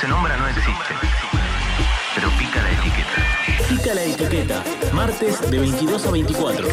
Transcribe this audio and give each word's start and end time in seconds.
se 0.00 0.08
nombra 0.08 0.34
no 0.38 0.48
existe, 0.48 0.94
pero 2.14 2.30
pica 2.38 2.62
la 2.62 2.70
etiqueta. 2.70 3.68
Pica 3.68 3.94
la 3.94 4.02
etiqueta, 4.02 4.64
martes 4.94 5.50
de 5.50 5.58
22 5.58 6.06
a 6.06 6.10
24. 6.10 6.68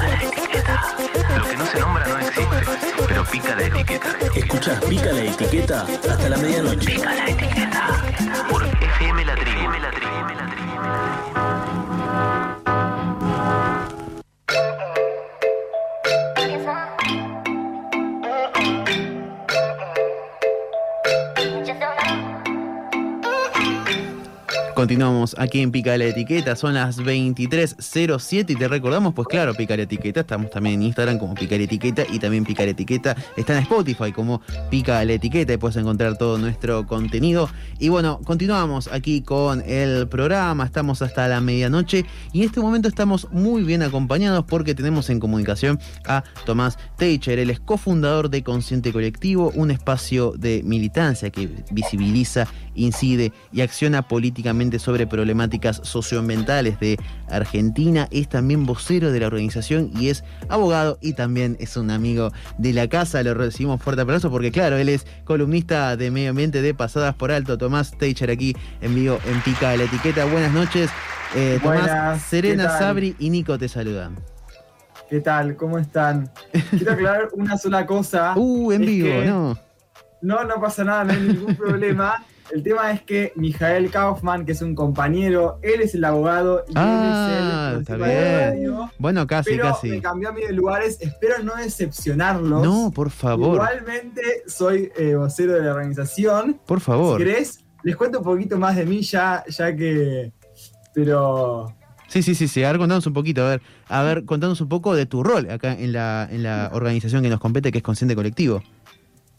Lo 1.37 1.43
que 1.43 1.57
no 1.57 1.65
se 1.65 1.79
nombra 1.81 2.07
no 2.07 2.19
existe, 2.19 2.57
pero 3.05 3.25
pica 3.25 3.53
la 3.55 3.63
etiqueta. 3.63 4.15
Escuchás 4.33 4.79
Pica 4.85 5.11
la 5.11 5.25
etiqueta 5.25 5.85
hasta 6.09 6.29
la 6.29 6.37
medianoche. 6.37 6.85
Pica 6.85 7.13
la 7.15 7.27
etiqueta. 7.27 8.03
Por 8.49 8.65
FM 8.65 9.25
La 9.25 9.35
Tribu. 9.35 9.71
La 9.73 9.91
Tribu. 9.91 11.36
Continuamos 24.77 25.35
aquí 25.39 25.61
en 25.61 25.71
Pica 25.71 25.97
la 25.97 26.05
Etiqueta, 26.05 26.55
son 26.55 26.75
las 26.75 26.99
23.07 26.99 28.51
y 28.51 28.55
te 28.55 28.67
recordamos, 28.67 29.15
pues 29.15 29.27
claro, 29.27 29.55
Pica 29.55 29.75
la 29.75 29.81
Etiqueta, 29.81 30.19
estamos 30.19 30.51
también 30.51 30.75
en 30.75 30.83
Instagram 30.83 31.17
como 31.17 31.33
Pica 31.33 31.57
la 31.57 31.63
Etiqueta 31.63 32.03
y 32.07 32.19
también 32.19 32.45
Pica 32.45 32.63
la 32.63 32.69
Etiqueta 32.69 33.15
está 33.35 33.53
en 33.53 33.63
Spotify 33.63 34.11
como 34.11 34.39
Pica 34.69 35.03
la 35.03 35.13
Etiqueta 35.13 35.51
y 35.51 35.57
puedes 35.57 35.77
encontrar 35.77 36.15
todo 36.19 36.37
nuestro 36.37 36.85
contenido. 36.85 37.49
Y 37.79 37.89
bueno, 37.89 38.19
continuamos 38.23 38.87
aquí 38.93 39.21
con 39.21 39.63
el 39.65 40.07
programa, 40.09 40.65
estamos 40.65 41.01
hasta 41.01 41.27
la 41.27 41.41
medianoche 41.41 42.05
y 42.31 42.41
en 42.41 42.45
este 42.45 42.59
momento 42.59 42.87
estamos 42.87 43.27
muy 43.31 43.63
bien 43.63 43.81
acompañados 43.81 44.45
porque 44.45 44.75
tenemos 44.75 45.09
en 45.09 45.19
comunicación 45.19 45.79
a 46.05 46.23
Tomás 46.45 46.77
Teicher, 46.97 47.39
él 47.39 47.49
es 47.49 47.59
cofundador 47.59 48.29
de 48.29 48.43
Consciente 48.43 48.93
Colectivo, 48.93 49.51
un 49.55 49.71
espacio 49.71 50.33
de 50.37 50.61
militancia 50.63 51.31
que 51.31 51.49
visibiliza, 51.71 52.45
incide 52.75 53.33
y 53.51 53.61
acciona 53.61 54.07
políticamente 54.07 54.66
sobre 54.77 55.07
problemáticas 55.07 55.81
socioambientales 55.83 56.79
de 56.79 56.97
Argentina. 57.29 58.07
Es 58.11 58.29
también 58.29 58.65
vocero 58.65 59.11
de 59.11 59.19
la 59.19 59.27
organización 59.27 59.91
y 59.99 60.09
es 60.09 60.23
abogado 60.49 60.97
y 61.01 61.13
también 61.13 61.57
es 61.59 61.77
un 61.77 61.91
amigo 61.91 62.31
de 62.57 62.73
la 62.73 62.87
casa. 62.87 63.23
Lo 63.23 63.33
recibimos 63.33 63.81
fuerte 63.81 64.01
aplauso 64.01 64.29
porque, 64.29 64.51
claro, 64.51 64.77
él 64.77 64.89
es 64.89 65.07
columnista 65.23 65.95
de 65.95 66.11
medio 66.11 66.31
ambiente 66.31 66.61
de 66.61 66.73
Pasadas 66.73 67.15
por 67.15 67.31
Alto. 67.31 67.57
Tomás 67.57 67.97
Teicher 67.97 68.29
aquí 68.29 68.55
en 68.81 68.93
vivo 68.93 69.19
en 69.25 69.41
Pica 69.41 69.71
de 69.71 69.77
la 69.77 69.83
Etiqueta. 69.85 70.25
Buenas 70.25 70.53
noches. 70.53 70.89
Eh, 71.35 71.59
Tomás, 71.61 71.81
Buenas, 71.81 72.21
Serena. 72.23 72.77
Sabri 72.77 73.15
y 73.19 73.29
Nico 73.29 73.57
te 73.57 73.67
saludan. 73.67 74.15
¿Qué 75.09 75.21
tal? 75.21 75.55
¿Cómo 75.55 75.77
están? 75.79 76.29
Quiero 76.69 76.91
aclarar 76.91 77.29
una 77.33 77.57
sola 77.57 77.85
cosa. 77.85 78.33
Uh, 78.37 78.71
en 78.71 78.81
vivo, 78.81 79.09
¿no? 79.25 79.57
No, 80.21 80.43
no 80.43 80.59
pasa 80.59 80.83
nada, 80.83 81.05
no 81.05 81.13
hay 81.13 81.21
ningún 81.21 81.55
problema. 81.55 82.23
El 82.51 82.63
tema 82.63 82.91
es 82.91 83.01
que 83.01 83.33
Mijael 83.35 83.89
Kaufman, 83.91 84.45
que 84.45 84.53
es 84.53 84.61
un 84.61 84.73
compañero, 84.73 85.59
él 85.61 85.81
es 85.81 85.93
el 85.95 86.03
abogado 86.05 86.63
y 86.67 86.73
Ah, 86.75 87.71
él 87.73 87.73
es 87.73 87.75
el 87.75 87.81
está 87.81 87.95
bien. 87.97 88.49
radio, 88.49 88.91
Bueno, 88.97 89.27
casi, 89.27 89.51
pero 89.51 89.63
casi. 89.65 89.89
me 89.89 90.01
cambió 90.01 90.29
a 90.29 90.31
mí 90.31 90.41
de 90.41 90.53
lugares. 90.53 90.97
Espero 91.01 91.43
no 91.43 91.55
decepcionarlos. 91.55 92.63
No, 92.63 92.91
por 92.95 93.09
favor. 93.09 93.55
Igualmente 93.55 94.21
soy 94.47 94.91
eh, 94.97 95.15
vocero 95.15 95.53
de 95.53 95.61
la 95.61 95.71
organización. 95.73 96.59
Por 96.65 96.79
favor. 96.79 97.19
Si 97.19 97.25
querés, 97.25 97.65
les 97.83 97.95
cuento 97.97 98.19
un 98.19 98.23
poquito 98.25 98.57
más 98.57 98.75
de 98.75 98.85
mí 98.85 99.01
ya, 99.01 99.43
ya 99.49 99.75
que... 99.75 100.31
Pero 100.93 101.73
Sí, 102.07 102.23
sí, 102.23 102.33
sí, 102.35 102.47
sí. 102.47 102.63
A 102.63 102.69
ver, 102.71 102.79
contanos 102.79 103.05
un 103.05 103.13
poquito, 103.13 103.43
a 103.45 103.49
ver, 103.49 103.61
a 103.89 104.01
ver, 104.03 104.23
contanos 104.23 104.61
un 104.61 104.69
poco 104.69 104.95
de 104.95 105.05
tu 105.05 105.21
rol 105.23 105.49
acá 105.51 105.73
en 105.73 105.91
la, 105.91 106.27
en 106.31 106.41
la 106.43 106.69
organización 106.73 107.21
que 107.21 107.29
nos 107.29 107.39
compete, 107.41 107.71
que 107.71 107.79
es 107.79 107.83
Consciente 107.83 108.15
Colectivo. 108.15 108.63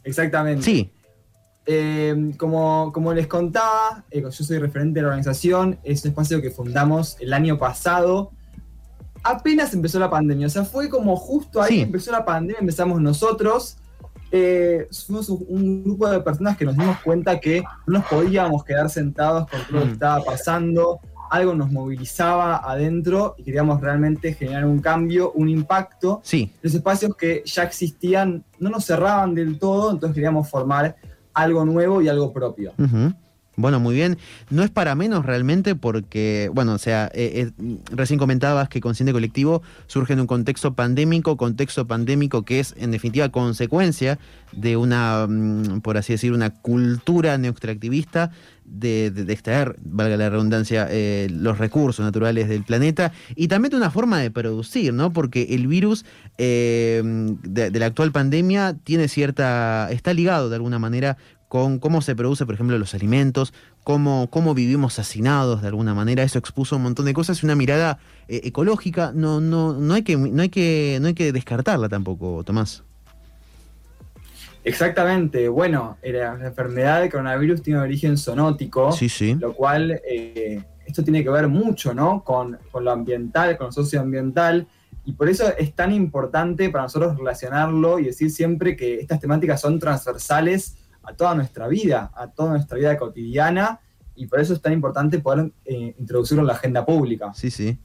exactamente. 0.04 0.62
Sí, 0.62 0.90
Eh, 1.70 2.32
como, 2.38 2.90
como 2.94 3.12
les 3.12 3.26
contaba, 3.26 4.02
eh, 4.10 4.22
yo 4.22 4.30
soy 4.32 4.58
referente 4.58 5.00
de 5.00 5.02
la 5.02 5.08
organización, 5.08 5.78
es 5.84 6.02
un 6.02 6.10
espacio 6.12 6.40
que 6.40 6.50
fundamos 6.50 7.18
el 7.20 7.34
año 7.34 7.58
pasado. 7.58 8.30
Apenas 9.22 9.74
empezó 9.74 9.98
la 9.98 10.08
pandemia, 10.08 10.46
o 10.46 10.50
sea, 10.50 10.64
fue 10.64 10.88
como 10.88 11.14
justo 11.16 11.60
ahí 11.60 11.74
Sí. 11.74 11.80
empezó 11.82 12.10
la 12.10 12.24
pandemia, 12.24 12.60
empezamos 12.60 13.02
nosotros. 13.02 13.76
Eh, 14.30 14.88
fuimos 15.06 15.28
un, 15.28 15.44
un 15.48 15.84
grupo 15.84 16.08
de 16.08 16.20
personas 16.20 16.56
que 16.56 16.64
nos 16.64 16.74
dimos 16.76 16.98
cuenta 17.00 17.38
que 17.38 17.62
no 17.86 17.98
nos 17.98 18.06
podíamos 18.06 18.64
quedar 18.64 18.88
sentados 18.88 19.46
con 19.50 19.60
todo 19.66 19.72
lo 19.72 19.80
que 19.80 19.88
Mm. 19.90 19.92
estaba 19.92 20.24
pasando, 20.24 21.00
algo 21.30 21.54
nos 21.54 21.70
movilizaba 21.70 22.56
adentro 22.56 23.34
y 23.36 23.42
queríamos 23.42 23.82
realmente 23.82 24.32
generar 24.32 24.64
un 24.64 24.78
cambio, 24.80 25.32
un 25.32 25.50
impacto 25.50 26.20
sí. 26.24 26.50
los 26.62 26.72
espacios 26.74 27.14
que 27.14 27.42
ya 27.44 27.64
existían 27.64 28.42
no 28.58 28.70
nos 28.70 28.86
cerraban 28.86 29.34
del 29.34 29.58
todo, 29.58 29.90
entonces 29.90 30.14
queríamos 30.14 30.48
formar 30.48 30.96
algo 31.42 31.64
nuevo 31.64 32.02
y 32.02 32.08
algo 32.08 32.32
propio. 32.32 32.72
Bueno, 33.58 33.80
muy 33.80 33.96
bien. 33.96 34.18
No 34.50 34.62
es 34.62 34.70
para 34.70 34.94
menos 34.94 35.26
realmente 35.26 35.74
porque, 35.74 36.48
bueno, 36.54 36.74
o 36.74 36.78
sea, 36.78 37.10
eh, 37.12 37.50
eh, 37.58 37.76
recién 37.90 38.16
comentabas 38.16 38.68
que 38.68 38.80
Consciente 38.80 39.12
Colectivo 39.12 39.62
surge 39.88 40.12
en 40.12 40.20
un 40.20 40.28
contexto 40.28 40.74
pandémico, 40.74 41.36
contexto 41.36 41.84
pandémico 41.84 42.44
que 42.44 42.60
es 42.60 42.76
en 42.78 42.92
definitiva 42.92 43.30
consecuencia 43.30 44.20
de 44.52 44.76
una, 44.76 45.26
mm, 45.28 45.80
por 45.80 45.96
así 45.96 46.12
decir, 46.12 46.32
una 46.32 46.50
cultura 46.50 47.36
neoextractivista 47.36 48.30
de, 48.64 49.06
extraer, 49.28 49.76
valga 49.82 50.16
la 50.16 50.30
redundancia, 50.30 50.86
eh, 50.90 51.28
los 51.30 51.58
recursos 51.58 52.04
naturales 52.04 52.48
del 52.48 52.62
planeta 52.62 53.12
y 53.34 53.48
también 53.48 53.70
de 53.70 53.78
una 53.78 53.90
forma 53.90 54.20
de 54.20 54.30
producir, 54.30 54.92
¿no? 54.92 55.12
Porque 55.12 55.48
el 55.50 55.66
virus 55.66 56.04
eh, 56.36 57.02
de, 57.42 57.70
de 57.70 57.78
la 57.78 57.86
actual 57.86 58.12
pandemia 58.12 58.76
tiene 58.84 59.08
cierta, 59.08 59.90
está 59.90 60.12
ligado 60.12 60.48
de 60.48 60.56
alguna 60.56 60.78
manera 60.78 61.16
con 61.48 61.78
cómo 61.78 62.02
se 62.02 62.14
produce, 62.14 62.44
por 62.44 62.54
ejemplo, 62.54 62.78
los 62.78 62.94
alimentos, 62.94 63.52
cómo, 63.82 64.28
cómo 64.30 64.54
vivimos 64.54 64.98
hacinados 64.98 65.62
de 65.62 65.68
alguna 65.68 65.94
manera. 65.94 66.22
Eso 66.22 66.38
expuso 66.38 66.76
un 66.76 66.82
montón 66.82 67.06
de 67.06 67.14
cosas 67.14 67.42
una 67.42 67.54
mirada 67.56 67.98
eh, 68.28 68.42
ecológica. 68.44 69.12
No, 69.14 69.40
no, 69.40 69.72
no, 69.72 69.94
hay 69.94 70.02
que, 70.02 70.16
no, 70.16 70.42
hay 70.42 70.50
que, 70.50 70.98
no 71.00 71.08
hay 71.08 71.14
que 71.14 71.32
descartarla 71.32 71.88
tampoco, 71.88 72.44
Tomás. 72.44 72.84
Exactamente, 74.64 75.48
bueno, 75.48 75.96
eh, 76.02 76.12
la 76.12 76.34
enfermedad 76.46 77.00
de 77.00 77.08
coronavirus 77.08 77.62
tiene 77.62 77.80
origen 77.80 78.18
zoonótico, 78.18 78.92
Sí, 78.92 79.08
sí. 79.08 79.34
lo 79.34 79.54
cual 79.54 80.02
eh, 80.06 80.62
esto 80.84 81.02
tiene 81.02 81.22
que 81.22 81.30
ver 81.30 81.48
mucho 81.48 81.94
¿no? 81.94 82.22
con, 82.22 82.58
con 82.70 82.84
lo 82.84 82.90
ambiental, 82.90 83.56
con 83.56 83.68
lo 83.68 83.72
socioambiental, 83.72 84.66
y 85.06 85.12
por 85.12 85.30
eso 85.30 85.56
es 85.56 85.74
tan 85.74 85.92
importante 85.92 86.68
para 86.68 86.84
nosotros 86.84 87.16
relacionarlo 87.16 87.98
y 87.98 88.04
decir 88.06 88.30
siempre 88.30 88.76
que 88.76 89.00
estas 89.00 89.20
temáticas 89.20 89.58
son 89.58 89.78
transversales 89.78 90.76
a 91.08 91.14
toda 91.14 91.34
nuestra 91.34 91.68
vida, 91.68 92.12
a 92.14 92.28
toda 92.28 92.50
nuestra 92.50 92.76
vida 92.76 92.98
cotidiana, 92.98 93.80
y 94.14 94.26
por 94.26 94.40
eso 94.40 94.52
es 94.52 94.60
tan 94.60 94.72
importante 94.72 95.20
poder 95.20 95.52
eh, 95.64 95.94
introducirlo 95.98 96.42
en 96.42 96.48
la 96.48 96.52
agenda 96.52 96.84
pública. 96.84 97.32
Sí, 97.34 97.50
sí. 97.50 97.78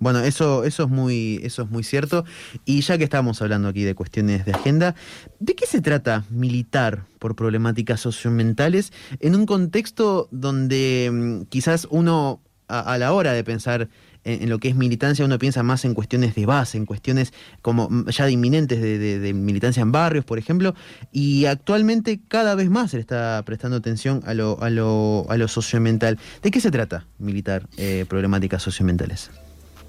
Bueno, 0.00 0.20
eso, 0.20 0.64
eso 0.64 0.84
es 0.84 0.88
muy, 0.88 1.40
eso 1.42 1.62
es 1.62 1.70
muy 1.70 1.82
cierto. 1.82 2.24
Y 2.64 2.80
ya 2.80 2.98
que 2.98 3.04
estamos 3.04 3.42
hablando 3.42 3.68
aquí 3.68 3.84
de 3.84 3.94
cuestiones 3.94 4.44
de 4.44 4.52
agenda, 4.52 4.94
¿de 5.40 5.54
qué 5.54 5.66
se 5.66 5.80
trata 5.80 6.24
militar 6.30 7.04
por 7.18 7.36
problemáticas 7.36 8.00
socioambientales 8.00 8.92
en 9.20 9.34
un 9.34 9.44
contexto 9.44 10.28
donde 10.30 11.10
mm, 11.12 11.42
quizás 11.48 11.86
uno, 11.90 12.40
a, 12.68 12.92
a 12.92 12.98
la 12.98 13.12
hora 13.12 13.32
de 13.32 13.44
pensar 13.44 13.88
en, 14.24 14.42
en 14.44 14.48
lo 14.50 14.58
que 14.58 14.68
es 14.68 14.76
militancia, 14.76 15.24
uno 15.24 15.38
piensa 15.38 15.62
más 15.62 15.84
en 15.84 15.94
cuestiones 15.94 16.34
de 16.34 16.46
base, 16.46 16.76
en 16.78 16.86
cuestiones 16.86 17.32
como 17.62 17.88
mm, 17.90 18.08
ya 18.10 18.24
de 18.26 18.32
inminentes 18.32 18.80
de, 18.80 18.98
de- 18.98 19.18
de 19.18 19.32
militancia 19.34 19.80
en 19.82 19.92
barrios, 19.92 20.24
por 20.24 20.38
ejemplo, 20.38 20.74
y 21.12 21.44
actualmente 21.46 22.20
cada 22.28 22.54
vez 22.54 22.70
más 22.70 22.90
se 22.90 22.96
le 22.96 23.00
está 23.02 23.42
prestando 23.44 23.76
atención 23.76 24.22
a 24.26 24.34
lo, 24.34 24.60
a 24.62 24.70
lo, 24.70 25.26
a 25.28 25.36
lo 25.36 25.48
socioambiental. 25.48 26.18
¿De 26.42 26.50
qué 26.50 26.60
se 26.60 26.70
trata 26.70 27.04
militar 27.18 27.62
eh, 27.76 28.04
problemáticas 28.08 28.62
socioambientales? 28.62 29.30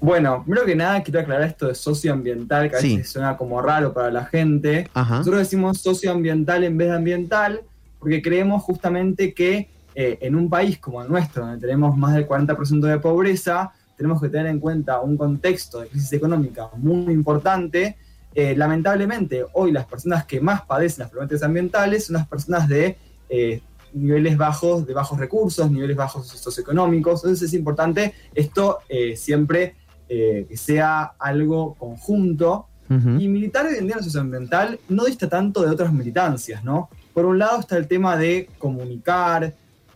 Bueno, 0.02 0.42
primero 0.44 0.64
que 0.64 0.74
nada 0.74 1.02
quiero 1.02 1.20
aclarar 1.20 1.46
esto 1.48 1.66
de 1.68 1.74
socioambiental, 1.74 2.70
que 2.70 2.76
a 2.76 2.80
Sí. 2.80 2.96
veces 2.96 3.12
suena 3.12 3.36
como 3.36 3.60
raro 3.60 3.92
para 3.92 4.10
la 4.10 4.24
gente. 4.24 4.88
Ajá. 4.94 5.18
Nosotros 5.18 5.40
decimos 5.40 5.78
socioambiental 5.80 6.64
en 6.64 6.78
vez 6.78 6.88
de 6.88 6.94
ambiental 6.96 7.60
porque 7.98 8.22
creemos 8.22 8.62
justamente 8.62 9.34
que 9.34 9.68
eh, 9.94 10.16
en 10.22 10.36
un 10.36 10.48
país 10.48 10.78
como 10.78 11.02
el 11.02 11.08
nuestro, 11.10 11.44
donde 11.44 11.60
tenemos 11.60 11.96
más 11.98 12.14
del 12.14 12.26
40% 12.26 12.80
de 12.80 12.98
pobreza, 12.98 13.72
tenemos 14.00 14.22
que 14.22 14.30
tener 14.30 14.46
en 14.46 14.60
cuenta 14.60 14.98
un 15.00 15.14
contexto 15.18 15.80
de 15.80 15.88
crisis 15.88 16.10
económica 16.14 16.70
muy 16.78 17.12
importante. 17.12 17.98
Eh, 18.34 18.56
lamentablemente, 18.56 19.44
hoy 19.52 19.72
las 19.72 19.84
personas 19.84 20.24
que 20.24 20.40
más 20.40 20.62
padecen 20.62 21.00
las 21.00 21.10
problemáticas 21.10 21.42
ambientales 21.42 22.06
son 22.06 22.14
las 22.14 22.26
personas 22.26 22.66
de 22.66 22.96
eh, 23.28 23.60
niveles 23.92 24.38
bajos, 24.38 24.86
de 24.86 24.94
bajos 24.94 25.18
recursos, 25.18 25.70
niveles 25.70 25.98
bajos 25.98 26.28
socioeconómicos. 26.28 27.22
Entonces 27.24 27.48
es 27.48 27.52
importante 27.52 28.14
esto 28.34 28.78
eh, 28.88 29.16
siempre 29.16 29.74
que 30.08 30.56
sea 30.56 31.12
algo 31.18 31.74
conjunto. 31.74 32.66
Y 32.88 33.28
militar 33.28 33.66
hoy 33.66 33.76
en 33.78 33.86
día 33.86 33.96
en 33.98 34.02
socioambiental 34.02 34.80
no 34.88 35.04
dista 35.04 35.28
tanto 35.28 35.62
de 35.62 35.70
otras 35.70 35.92
militancias, 35.92 36.64
¿no? 36.64 36.88
Por 37.14 37.26
un 37.26 37.38
lado 37.38 37.60
está 37.60 37.76
el 37.76 37.86
tema 37.86 38.16
de 38.16 38.48
comunicar, 38.58 39.54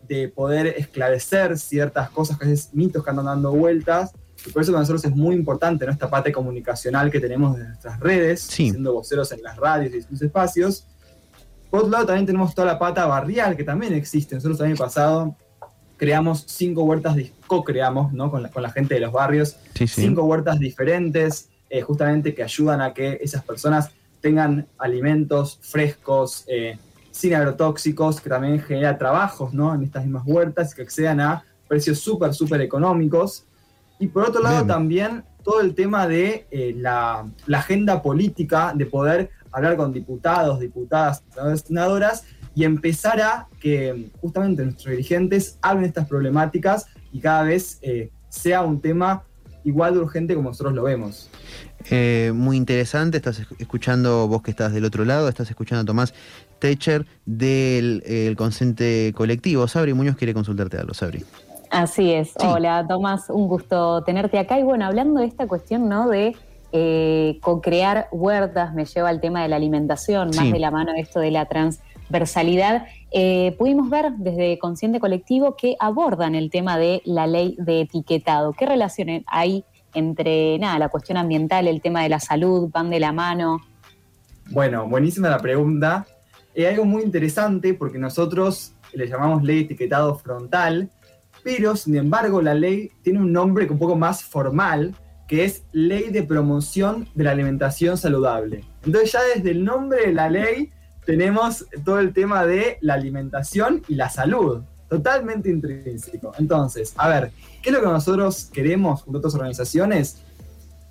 de 0.08 0.28
poder 0.28 0.66
esclarecer 0.78 1.58
ciertas 1.58 2.10
cosas, 2.10 2.38
que 2.38 2.50
es 2.52 2.72
mitos 2.74 3.02
que 3.04 3.10
andan 3.10 3.26
dando 3.26 3.52
vueltas. 3.52 4.12
Y 4.46 4.50
por 4.50 4.62
eso 4.62 4.72
para 4.72 4.80
nosotros 4.80 5.04
es 5.04 5.14
muy 5.14 5.34
importante 5.34 5.86
¿no? 5.86 5.92
esta 5.92 6.10
parte 6.10 6.30
comunicacional 6.32 7.10
que 7.10 7.20
tenemos 7.20 7.56
de 7.56 7.64
nuestras 7.64 7.98
redes, 8.00 8.42
Sí. 8.42 8.70
siendo 8.70 8.92
voceros 8.92 9.32
en 9.32 9.42
las 9.42 9.56
radios 9.56 9.92
y 9.92 9.96
distintos 9.96 10.22
espacios. 10.22 10.86
Por 11.70 11.80
otro 11.80 11.92
lado 11.92 12.06
también 12.06 12.26
tenemos 12.26 12.54
toda 12.54 12.66
la 12.68 12.78
pata 12.78 13.06
barrial 13.06 13.56
que 13.56 13.64
también 13.64 13.94
existe. 13.94 14.34
Nosotros 14.34 14.60
el 14.60 14.66
año 14.66 14.76
pasado 14.76 15.36
creamos 15.96 16.44
cinco 16.46 16.82
huertas, 16.84 17.16
co-creamos 17.46 18.12
¿no? 18.12 18.30
con, 18.30 18.42
la, 18.42 18.50
con 18.50 18.62
la 18.62 18.70
gente 18.70 18.94
de 18.94 19.00
los 19.00 19.12
barrios, 19.12 19.56
Sí, 19.74 19.86
sí. 19.86 20.02
cinco 20.02 20.24
huertas 20.24 20.58
diferentes, 20.58 21.48
eh, 21.70 21.80
justamente 21.80 22.34
que 22.34 22.42
ayudan 22.42 22.80
a 22.80 22.92
que 22.92 23.18
esas 23.22 23.42
personas 23.44 23.90
tengan 24.20 24.66
alimentos 24.78 25.58
frescos, 25.62 26.44
eh, 26.48 26.78
sin 27.14 27.32
agrotóxicos, 27.32 28.20
que 28.20 28.28
también 28.28 28.60
genera 28.60 28.98
trabajos 28.98 29.54
¿no? 29.54 29.72
en 29.72 29.84
estas 29.84 30.02
mismas 30.02 30.24
huertas 30.26 30.74
que 30.74 30.82
accedan 30.82 31.20
a 31.20 31.44
precios 31.68 32.00
súper, 32.00 32.34
súper 32.34 32.60
económicos. 32.60 33.44
Y 34.00 34.08
por 34.08 34.24
otro 34.24 34.42
lado 34.42 34.56
Bien. 34.56 34.66
también 34.66 35.24
todo 35.44 35.60
el 35.60 35.76
tema 35.76 36.08
de 36.08 36.48
eh, 36.50 36.74
la, 36.76 37.24
la 37.46 37.58
agenda 37.58 38.02
política, 38.02 38.72
de 38.74 38.86
poder 38.86 39.30
hablar 39.52 39.76
con 39.76 39.92
diputados, 39.92 40.58
diputadas, 40.58 41.22
senadoras, 41.64 42.24
y 42.56 42.64
empezar 42.64 43.20
a 43.20 43.46
que 43.60 44.10
justamente 44.20 44.64
nuestros 44.64 44.90
dirigentes 44.90 45.56
hablen 45.62 45.84
estas 45.84 46.08
problemáticas 46.08 46.86
y 47.12 47.20
cada 47.20 47.44
vez 47.44 47.78
eh, 47.82 48.10
sea 48.28 48.62
un 48.62 48.80
tema 48.80 49.22
igual 49.64 49.94
de 49.94 50.00
urgente 50.00 50.34
como 50.34 50.48
nosotros 50.50 50.74
lo 50.74 50.82
vemos. 50.82 51.30
Eh, 51.90 52.32
muy 52.34 52.56
interesante, 52.56 53.16
estás 53.18 53.40
esc- 53.40 53.56
escuchando, 53.58 54.26
vos 54.28 54.42
que 54.42 54.50
estás 54.50 54.72
del 54.72 54.84
otro 54.84 55.04
lado, 55.04 55.28
estás 55.28 55.50
escuchando 55.50 55.82
a 55.82 55.84
Tomás 55.84 56.14
Techer 56.64 57.04
del 57.26 58.02
eh, 58.06 58.26
el 58.26 58.36
Consente 58.36 59.12
Colectivo. 59.14 59.68
Sabri 59.68 59.92
Muñoz 59.92 60.16
quiere 60.16 60.32
consultarte 60.32 60.78
algo, 60.78 60.94
Sabri. 60.94 61.22
Así 61.70 62.10
es. 62.10 62.28
Sí. 62.28 62.46
Hola, 62.46 62.86
Tomás, 62.88 63.28
un 63.28 63.48
gusto 63.48 64.02
tenerte 64.02 64.38
acá. 64.38 64.58
Y 64.58 64.62
bueno, 64.62 64.86
hablando 64.86 65.20
de 65.20 65.26
esta 65.26 65.46
cuestión, 65.46 65.90
¿no? 65.90 66.08
De 66.08 66.34
eh, 66.72 67.38
co-crear 67.42 68.08
huertas, 68.12 68.72
me 68.72 68.86
lleva 68.86 69.10
al 69.10 69.20
tema 69.20 69.42
de 69.42 69.48
la 69.48 69.56
alimentación, 69.56 70.28
más 70.28 70.46
Sí. 70.46 70.52
de 70.52 70.58
la 70.58 70.70
mano 70.70 70.92
de 70.94 71.00
esto 71.00 71.20
de 71.20 71.32
la 71.32 71.44
transversalidad. 71.44 72.86
Eh, 73.12 73.54
pudimos 73.58 73.90
ver 73.90 74.12
desde 74.16 74.58
Consciente 74.58 75.00
Colectivo 75.00 75.56
que 75.56 75.76
abordan 75.78 76.34
el 76.34 76.48
tema 76.50 76.78
de 76.78 77.02
la 77.04 77.26
ley 77.26 77.56
de 77.58 77.82
etiquetado. 77.82 78.54
¿Qué 78.54 78.64
relación 78.64 79.22
hay 79.26 79.66
entre 79.92 80.58
nada, 80.58 80.78
la 80.78 80.88
cuestión 80.88 81.18
ambiental, 81.18 81.68
el 81.68 81.82
tema 81.82 82.02
de 82.02 82.08
la 82.08 82.20
salud, 82.20 82.70
van 82.72 82.88
de 82.88 83.00
la 83.00 83.12
mano? 83.12 83.60
Bueno, 84.50 84.88
buenísima 84.88 85.28
la 85.28 85.38
pregunta. 85.38 86.06
Es 86.54 86.68
algo 86.68 86.84
muy 86.84 87.02
interesante 87.02 87.74
porque 87.74 87.98
nosotros 87.98 88.74
le 88.92 89.08
llamamos 89.08 89.42
ley 89.42 89.60
etiquetado 89.60 90.14
frontal, 90.14 90.88
pero 91.42 91.74
sin 91.74 91.96
embargo 91.96 92.40
la 92.40 92.54
ley 92.54 92.90
tiene 93.02 93.18
un 93.18 93.32
nombre 93.32 93.66
un 93.68 93.78
poco 93.78 93.96
más 93.96 94.22
formal, 94.22 94.94
que 95.26 95.44
es 95.44 95.64
Ley 95.72 96.10
de 96.10 96.22
Promoción 96.22 97.08
de 97.14 97.24
la 97.24 97.32
Alimentación 97.32 97.98
Saludable. 97.98 98.64
Entonces 98.84 99.12
ya 99.12 99.20
desde 99.34 99.50
el 99.50 99.64
nombre 99.64 100.06
de 100.06 100.12
la 100.12 100.30
ley 100.30 100.70
tenemos 101.04 101.66
todo 101.84 101.98
el 101.98 102.12
tema 102.12 102.46
de 102.46 102.78
la 102.80 102.94
alimentación 102.94 103.82
y 103.88 103.96
la 103.96 104.08
salud, 104.08 104.62
totalmente 104.88 105.50
intrínseco. 105.50 106.32
Entonces, 106.38 106.94
a 106.96 107.08
ver, 107.08 107.32
¿qué 107.62 107.70
es 107.70 107.74
lo 107.74 107.80
que 107.80 107.86
nosotros 107.86 108.48
queremos 108.52 109.02
a 109.02 109.10
otras 109.10 109.34
organizaciones? 109.34 110.22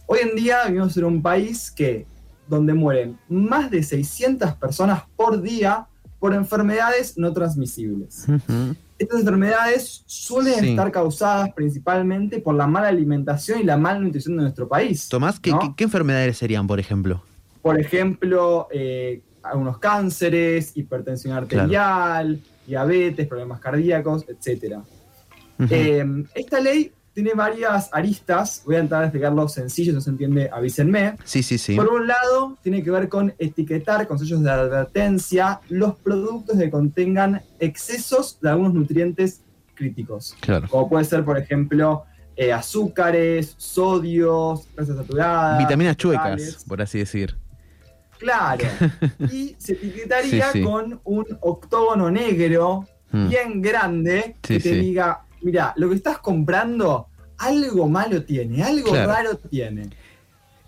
Hoy 0.07 0.19
en 0.21 0.35
día 0.35 0.65
vivimos 0.65 0.97
en 0.97 1.05
un 1.05 1.21
país 1.21 1.71
que 1.71 2.05
donde 2.47 2.73
mueren 2.73 3.17
más 3.29 3.69
de 3.71 3.83
600 3.83 4.53
personas 4.55 5.03
por 5.15 5.41
día 5.41 5.87
por 6.19 6.33
enfermedades 6.33 7.17
no 7.17 7.33
transmisibles. 7.33 8.25
Estas 8.97 9.19
enfermedades 9.19 10.03
suelen 10.05 10.59
Sí. 10.59 10.69
estar 10.69 10.91
causadas 10.91 11.51
principalmente 11.53 12.39
por 12.39 12.55
la 12.55 12.67
mala 12.67 12.87
alimentación 12.87 13.59
y 13.59 13.63
la 13.63 13.75
mala 13.75 13.99
nutrición 13.99 14.37
de 14.37 14.43
nuestro 14.43 14.67
país. 14.67 15.09
Tomás, 15.09 15.39
¿qué, 15.39 15.51
¿no? 15.51 15.59
qué- 15.59 15.73
qué 15.75 15.83
enfermedades 15.83 16.37
serían, 16.37 16.65
por 16.67 16.79
ejemplo? 16.79 17.21
Por 17.61 17.79
ejemplo, 17.79 18.67
eh, 18.71 19.21
algunos 19.41 19.79
cánceres, 19.79 20.71
hipertensión 20.77 21.33
arterial, 21.35 22.41
diabetes, 22.65 23.27
problemas 23.27 23.59
cardíacos, 23.59 24.25
etc. 24.29 24.75
Eh, 25.69 26.05
esta 26.35 26.59
ley 26.61 26.91
tiene 27.13 27.33
varias 27.35 27.89
aristas, 27.93 28.63
voy 28.65 28.75
a 28.75 28.79
intentar 28.79 29.03
explicarlo 29.03 29.47
sencillo, 29.47 29.91
si 29.91 29.95
no 29.95 30.01
se 30.01 30.09
entiende, 30.09 30.49
avísenme. 30.51 31.15
sí, 31.23 31.43
sí, 31.43 31.57
sí. 31.57 31.75
Por 31.75 31.87
un 31.89 32.07
lado, 32.07 32.57
tiene 32.63 32.83
que 32.83 32.89
ver 32.91 33.07
con 33.09 33.33
etiquetar 33.37 34.07
con 34.07 34.17
sellos 34.17 34.41
de 34.41 34.49
advertencia 34.51 35.59
los 35.69 35.95
productos 35.95 36.57
que 36.57 36.69
contengan 36.71 37.41
excesos 37.59 38.39
de 38.41 38.49
algunos 38.49 38.73
nutrientes 38.73 39.41
críticos, 39.75 40.35
Claro. 40.39 40.67
como 40.69 40.89
puede 40.89 41.05
ser, 41.05 41.23
por 41.23 41.37
ejemplo, 41.37 42.03
eh, 42.35 42.51
azúcares, 42.51 43.53
sodios, 43.57 44.67
grasas 44.75 44.97
saturadas. 44.97 45.59
Vitaminas 45.59 45.97
chuecas, 45.97 46.63
por 46.67 46.81
así 46.81 46.99
decir. 46.99 47.37
Claro. 48.17 48.63
Y 49.31 49.55
se 49.59 49.73
etiquetaría 49.73 50.51
Sí, 50.51 50.59
sí. 50.59 50.63
con 50.63 50.99
un 51.03 51.25
octógono 51.41 52.09
negro 52.09 52.87
Mm. 53.11 53.29
bien 53.29 53.61
grande 53.61 54.35
Sí, 54.41 54.55
que 54.55 54.59
te 54.59 54.71
diga, 54.75 55.21
mira, 55.43 55.73
lo 55.77 55.89
que 55.89 55.95
estás 55.95 56.17
comprando 56.19 57.07
algo 57.37 57.87
malo 57.89 58.23
tiene, 58.23 58.63
algo 58.63 58.89
Claro. 58.91 59.11
raro 59.11 59.37
tiene. 59.37 59.89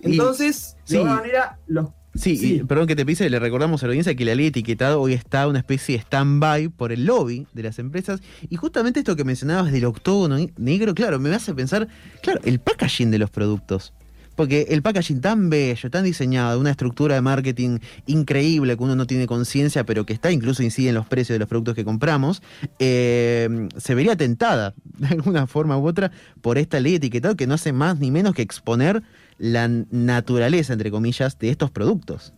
Y- 0.02 0.12
Entonces, 0.12 0.76
sí. 0.84 0.94
de 0.94 0.98
alguna 1.00 1.16
manera, 1.16 1.60
los 1.68 1.88
Sí, 2.18 2.38
Sí. 2.38 2.56
y 2.56 2.64
perdón 2.64 2.88
que 2.88 2.96
te 2.96 3.06
pise, 3.06 3.30
le 3.30 3.40
recordamos 3.40 3.84
a 3.84 3.88
la 3.88 3.92
audiencia 3.92 4.16
que 4.16 4.24
la 4.24 4.36
ley 4.36 4.46
de 4.46 4.50
etiquetado 4.52 5.02
hoy 5.02 5.12
está 5.12 5.50
una 5.50 5.60
especie 5.60 5.98
de 5.98 6.02
stand-by 6.04 6.70
por 6.70 6.94
el 6.94 7.06
lobby 7.06 7.46
de 7.52 7.64
las 7.64 7.78
empresas. 7.78 8.22
Y 8.50 8.56
justamente 8.56 9.00
esto 9.02 9.18
que 9.18 9.26
mencionabas 9.26 9.70
del 9.74 9.84
octógono 9.84 10.38
negro, 10.56 10.96
claro, 10.96 11.20
me 11.20 11.36
hace 11.36 11.54
pensar, 11.54 11.90
claro, 12.24 12.40
el 12.46 12.60
packaging 12.60 13.12
de 13.12 13.20
los 13.20 13.30
productos. 13.32 13.92
Porque 14.36 14.68
el 14.70 14.82
packaging 14.82 15.22
tan 15.22 15.50
bello, 15.50 15.90
tan 15.90 16.04
diseñado, 16.04 16.60
una 16.60 16.72
estructura 16.72 17.16
de 17.16 17.22
marketing 17.22 17.80
increíble 18.06 18.78
que 18.78 18.84
uno 18.84 18.96
no 18.96 19.08
tiene 19.08 19.28
conciencia, 19.28 19.86
pero 19.86 20.06
que 20.06 20.14
está 20.14 20.32
incluso 20.32 20.64
incide 20.64 20.90
en 20.90 20.96
los 20.96 21.08
precios 21.08 21.36
de 21.36 21.40
los 21.40 21.48
productos 21.48 21.76
que 21.76 21.86
compramos, 21.86 22.42
eh, 22.80 23.68
se 23.78 23.96
vería 23.96 24.16
tentada 24.16 24.74
de 24.84 25.08
alguna 25.08 25.48
forma 25.48 25.78
u 25.78 25.88
otra 25.88 26.12
por 26.42 26.58
esta 26.58 26.80
ley 26.80 26.94
de 26.94 26.98
etiquetado 26.98 27.36
que 27.36 27.48
no 27.48 27.54
hace 27.54 27.74
más 27.74 28.00
ni 28.00 28.12
menos 28.12 28.34
que 28.34 28.42
exponer 28.42 29.04
la 29.38 29.68
naturaleza, 29.68 30.74
entre 30.74 30.92
comillas, 30.92 31.38
de 31.40 31.50
estos 31.50 31.72
productos. 31.72 32.34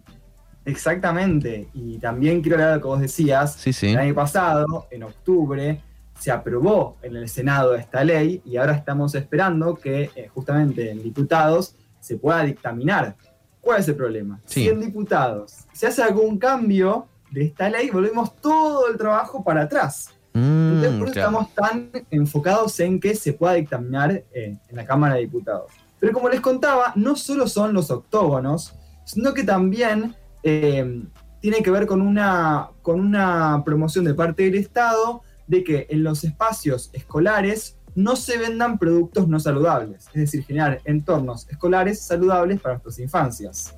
Exactamente. 0.66 1.70
Y 1.74 1.98
también 1.98 2.42
quiero 2.42 2.58
hablar 2.58 2.70
de 2.72 2.76
lo 2.78 2.82
que 2.82 2.88
vos 2.88 3.00
decías. 3.00 3.56
Sí, 3.56 3.72
sí. 3.72 3.88
El 3.88 3.98
año 4.00 4.14
pasado, 4.14 4.88
en 4.92 5.04
octubre, 5.04 5.80
se 6.20 6.32
aprobó 6.32 6.98
en 7.02 7.16
el 7.16 7.30
Senado 7.30 7.76
esta 7.76 8.04
ley 8.04 8.42
y 8.44 8.58
ahora 8.58 8.74
estamos 8.74 9.16
esperando 9.16 9.76
que 9.76 10.10
eh, 10.16 10.30
justamente 10.34 10.92
en 10.92 11.04
diputados 11.04 11.76
se 12.08 12.18
pueda 12.18 12.44
dictaminar. 12.44 13.16
¿Cuál 13.62 13.82
es 13.82 13.88
el 13.88 13.96
problema? 13.96 14.40
Sí. 14.46 14.64
Si 14.64 14.70
en 14.70 14.80
diputados 14.80 15.66
se 15.74 15.88
hace 15.88 16.02
algún 16.02 16.40
cambio 16.40 17.08
de 17.32 17.46
esta 17.46 17.70
ley, 17.70 17.90
volvemos 17.90 18.36
todo 18.38 18.88
el 18.88 18.98
trabajo 18.98 19.44
para 19.44 19.64
atrás. 19.64 20.14
Entonces, 20.34 20.92
Mm, 20.92 21.00
por 21.00 21.08
eso 21.08 21.14
claro. 21.14 21.30
estamos 21.30 21.56
tan 21.56 21.90
enfocados 22.12 22.80
en 22.80 23.00
que 23.00 23.16
se 23.16 23.34
pueda 23.34 23.54
dictaminar 23.54 24.12
eh, 24.12 24.58
en 24.68 24.76
la 24.76 24.86
Cámara 24.86 25.16
de 25.16 25.22
Diputados. 25.22 25.72
Pero 26.00 26.14
como 26.14 26.30
les 26.30 26.42
contaba, 26.42 26.94
no 26.96 27.16
solo 27.16 27.48
son 27.48 27.74
los 27.74 27.90
octógonos, 27.90 28.76
sino 29.04 29.34
que 29.34 29.44
también 29.44 30.16
eh, 30.44 31.04
tiene 31.42 31.64
que 31.64 31.72
ver 31.72 31.88
con 31.88 32.02
una, 32.02 32.70
con 32.82 33.00
una 33.00 33.64
promoción 33.66 34.06
de 34.06 34.14
parte 34.14 34.44
del 34.44 34.56
Estado 34.56 35.22
de 35.48 35.64
que 35.64 35.88
en 35.90 36.04
los 36.04 36.24
espacios 36.24 36.90
escolares 36.94 37.77
no 37.98 38.16
se 38.16 38.38
vendan 38.38 38.78
productos 38.78 39.28
no 39.28 39.40
saludables, 39.40 40.06
es 40.10 40.14
decir, 40.14 40.44
generar 40.46 40.80
entornos 40.86 41.48
escolares 41.50 42.00
saludables 42.00 42.62
para 42.62 42.76
nuestras 42.76 43.00
infancias. 43.00 43.76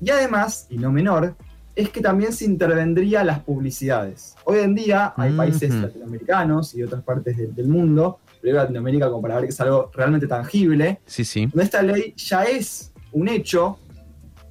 Y 0.00 0.08
además, 0.08 0.66
y 0.70 0.78
no 0.78 0.90
menor, 0.90 1.36
es 1.76 1.90
que 1.90 2.00
también 2.00 2.32
se 2.32 2.46
intervendría 2.46 3.22
las 3.24 3.40
publicidades. 3.40 4.34
Hoy 4.46 4.60
en 4.60 4.74
día 4.74 5.12
hay 5.18 5.32
países 5.34 5.70
latinoamericanos 5.74 6.74
y 6.74 6.78
de 6.78 6.84
otras 6.86 7.02
partes 7.02 7.36
del, 7.36 7.54
del 7.54 7.68
mundo, 7.68 8.20
pero 8.40 8.56
Latinoamérica 8.56 9.10
como 9.10 9.20
para 9.20 9.34
ver 9.34 9.44
que 9.44 9.50
es 9.50 9.60
algo 9.60 9.90
realmente 9.92 10.26
tangible, 10.26 11.00
Sí, 11.04 11.26
sí. 11.26 11.44
donde 11.44 11.64
esta 11.64 11.82
ley 11.82 12.14
ya 12.16 12.44
es 12.44 12.90
un 13.12 13.28
hecho 13.28 13.78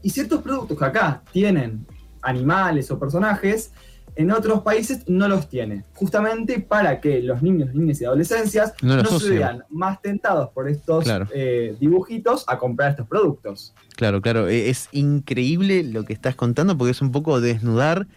y 0.04 0.12
ciertos 0.12 0.44
productos 0.44 0.78
que 0.78 0.86
acá 0.86 1.24
tienen 1.32 1.88
animales 2.22 2.92
o 2.92 3.00
personajes, 3.00 3.72
en 4.18 4.32
otros 4.32 4.62
países 4.62 5.04
no 5.08 5.28
los 5.28 5.48
tiene, 5.50 5.84
justamente 5.94 6.60
para 6.60 7.00
que 7.00 7.22
los 7.22 7.42
niños, 7.44 7.74
niñas 7.76 8.02
y 8.02 8.06
adolescencias 8.06 8.74
No 8.82 8.98
no 9.02 9.20
se 9.20 9.30
vean 9.30 9.64
más 9.70 10.02
tentados 10.02 10.50
por 10.50 10.68
estos 10.68 11.04
Claro. 11.04 11.28
eh, 11.34 11.76
dibujitos 11.80 12.44
a 12.48 12.58
comprar 12.58 12.92
estos 12.92 13.08
productos. 13.08 13.74
Claro, 13.96 14.22
claro. 14.22 14.48
Eh, 14.50 14.70
Es 14.70 14.90
increíble 14.92 15.84
lo 15.84 16.04
que 16.04 16.14
estás 16.14 16.36
contando 16.36 16.78
porque 16.78 16.92
es 16.92 17.02
un 17.02 17.12
poco 17.12 17.40
desnudar 17.42 18.08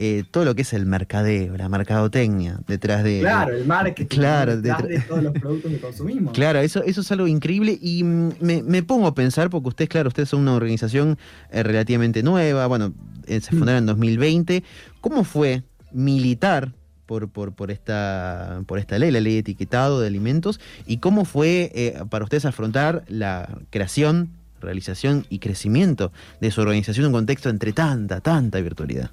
eh, 0.00 0.22
todo 0.30 0.44
lo 0.44 0.54
que 0.54 0.62
es 0.62 0.72
el 0.74 0.86
mercadeo, 0.86 1.56
la 1.56 1.68
mercadotecnia 1.68 2.60
detrás 2.68 3.02
de. 3.02 3.18
Claro, 3.18 3.56
el 3.56 3.66
marketing 3.66 4.06
claro, 4.16 4.56
detrás 4.56 4.86
de 4.86 5.00
todos 5.00 5.24
los 5.24 5.32
productos 5.32 5.72
que 5.72 5.80
consumimos. 5.80 6.32
Claro, 6.34 6.60
eso, 6.60 6.84
eso 6.84 7.00
es 7.00 7.10
algo 7.10 7.26
increíble 7.26 7.76
y 7.82 8.04
mm, 8.04 8.34
me, 8.40 8.62
me 8.62 8.84
pongo 8.84 9.08
a 9.08 9.14
pensar, 9.14 9.50
porque 9.50 9.68
ustedes, 9.70 9.88
claro, 9.88 10.06
ustedes 10.06 10.28
son 10.28 10.42
una 10.42 10.54
organización 10.54 11.18
eh, 11.50 11.64
relativamente 11.64 12.22
nueva, 12.22 12.68
bueno, 12.68 12.92
se 13.40 13.54
Mm. 13.54 13.58
fundaron 13.58 13.78
en 13.78 13.86
2020. 13.86 14.62
¿Cómo 15.00 15.24
fue 15.24 15.62
militar 15.92 16.72
por, 17.06 17.28
por, 17.28 17.52
por, 17.54 17.70
esta, 17.70 18.62
por 18.66 18.78
esta 18.78 18.98
ley, 18.98 19.10
la 19.10 19.20
ley 19.20 19.34
de 19.34 19.38
etiquetado 19.40 20.00
de 20.00 20.06
alimentos? 20.06 20.60
¿Y 20.86 20.98
cómo 20.98 21.24
fue 21.24 21.70
eh, 21.74 21.98
para 22.10 22.24
ustedes 22.24 22.44
afrontar 22.44 23.04
la 23.08 23.48
creación, 23.70 24.30
realización 24.60 25.24
y 25.30 25.38
crecimiento 25.38 26.12
de 26.40 26.50
su 26.50 26.60
organización 26.60 27.04
en 27.04 27.08
un 27.08 27.18
contexto 27.20 27.48
entre 27.48 27.72
tanta, 27.72 28.20
tanta 28.20 28.60
virtualidad? 28.60 29.10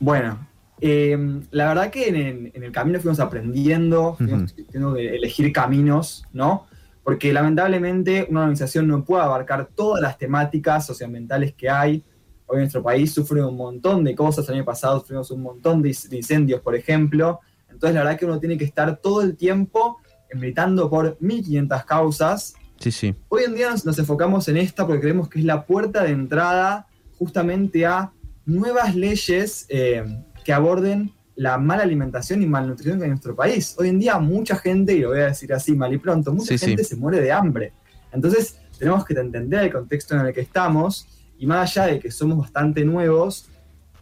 Bueno, 0.00 0.46
Eh, 0.82 1.16
la 1.52 1.68
verdad 1.68 1.90
que 1.90 2.08
en 2.08 2.16
el, 2.16 2.52
en 2.52 2.62
el 2.62 2.70
camino 2.70 3.00
fuimos 3.00 3.18
aprendiendo, 3.18 4.14
fuimos 4.18 4.54
teniendo 4.54 4.92
que 4.94 5.16
elegir 5.16 5.50
caminos, 5.50 6.26
¿no? 6.34 6.66
Porque 7.02 7.32
lamentablemente 7.32 8.26
una 8.28 8.40
organización 8.40 8.86
no 8.86 9.02
puede 9.02 9.22
abarcar 9.22 9.70
todas 9.74 10.02
las 10.02 10.18
temáticas 10.18 10.84
socioambientales 10.84 11.54
que 11.54 11.70
hay. 11.70 12.02
Hoy 12.46 12.58
nuestro 12.58 12.82
país 12.82 13.12
sufre 13.12 13.42
un 13.44 13.56
montón 13.56 14.04
de 14.04 14.14
cosas, 14.14 14.48
el 14.48 14.56
año 14.56 14.64
pasado 14.64 15.00
sufrimos 15.00 15.30
un 15.30 15.42
montón 15.42 15.82
de, 15.82 15.88
incendios, 15.88 16.60
por 16.60 16.74
ejemplo. 16.76 17.40
Entonces 17.68 17.94
la 17.94 18.04
verdad 18.04 18.18
que 18.18 18.24
uno 18.26 18.38
tiene 18.38 18.56
que 18.56 18.64
estar 18.64 18.96
todo 18.98 19.22
el 19.22 19.36
tiempo 19.36 19.98
militando 20.34 20.88
por 20.88 21.16
1500 21.20 21.84
causas. 21.84 22.54
Sí, 22.80 22.92
sí. 22.92 23.14
Hoy 23.28 23.44
en 23.44 23.54
día 23.54 23.70
nos, 23.70 23.84
nos 23.84 23.98
enfocamos 23.98 24.48
en 24.48 24.58
esta 24.58 24.86
porque 24.86 25.00
creemos 25.00 25.28
que 25.28 25.40
es 25.40 25.44
la 25.44 25.66
puerta 25.66 26.04
de 26.04 26.10
entrada 26.10 26.86
justamente 27.18 27.84
a 27.86 28.12
nuevas 28.44 28.94
leyes 28.94 29.66
eh, 29.68 30.04
que 30.44 30.52
aborden 30.52 31.12
la 31.34 31.58
mala 31.58 31.82
alimentación 31.82 32.42
y 32.42 32.46
malnutrición 32.46 32.98
que 32.98 33.04
hay 33.04 33.08
en 33.08 33.12
nuestro 33.12 33.34
país. 33.34 33.74
Hoy 33.78 33.88
en 33.88 33.98
día 33.98 34.18
mucha 34.18 34.56
gente, 34.56 34.94
y 34.94 35.00
lo 35.00 35.08
voy 35.10 35.20
a 35.20 35.26
decir 35.26 35.52
así 35.52 35.74
mal 35.74 35.92
y 35.92 35.98
pronto, 35.98 36.32
mucha 36.32 36.56
Sí, 36.56 36.66
gente 36.66 36.84
sí. 36.84 36.90
se 36.90 36.96
muere 36.96 37.20
de 37.20 37.30
hambre. 37.32 37.72
Entonces 38.12 38.58
tenemos 38.78 39.04
que 39.04 39.14
entender 39.14 39.64
el 39.64 39.72
contexto 39.72 40.14
en 40.14 40.26
el 40.26 40.32
que 40.32 40.40
estamos 40.40 41.06
y 41.38 41.46
más 41.46 41.76
allá 41.76 41.92
de 41.92 42.00
que 42.00 42.10
somos 42.10 42.38
bastante 42.38 42.84
nuevos, 42.84 43.48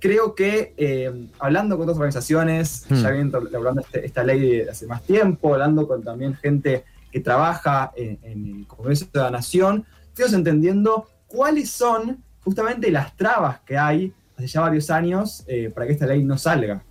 creo 0.01 0.35
que 0.35 0.75
eh, 0.77 1.29
hablando 1.39 1.77
con 1.77 1.85
otras 1.85 1.97
organizaciones, 1.97 2.87
Hmm. 2.89 2.95
ya 3.03 3.11
vienen 3.11 3.33
elaborando 3.49 3.81
este- 3.81 4.05
esta 4.05 4.23
ley 4.23 4.41
de 4.59 4.71
hace 4.71 4.87
más 4.87 5.03
tiempo, 5.03 5.53
hablando 5.55 5.87
con 5.89 6.03
también 6.03 6.35
gente 6.35 6.85
que 7.11 7.21
trabaja 7.21 7.93
en, 7.97 8.19
en 8.23 8.57
el 8.61 8.67
Congreso 8.67 9.07
de 9.13 9.21
la 9.21 9.31
Nación, 9.31 9.85
fuimos 10.15 10.33
entendiendo 10.35 11.07
cuáles 11.27 11.71
son 11.71 12.23
justamente 12.43 12.91
las 12.91 13.17
trabas 13.17 13.61
que 13.61 13.79
hay 13.79 14.13
hace 14.37 14.47
ya 14.49 14.61
varios 14.61 14.91
años 14.91 15.45
eh, 15.47 15.71
para 15.73 15.87
que 15.87 15.93
esta 15.93 16.07
ley 16.07 16.23
no 16.23 16.37
salga. 16.37 16.83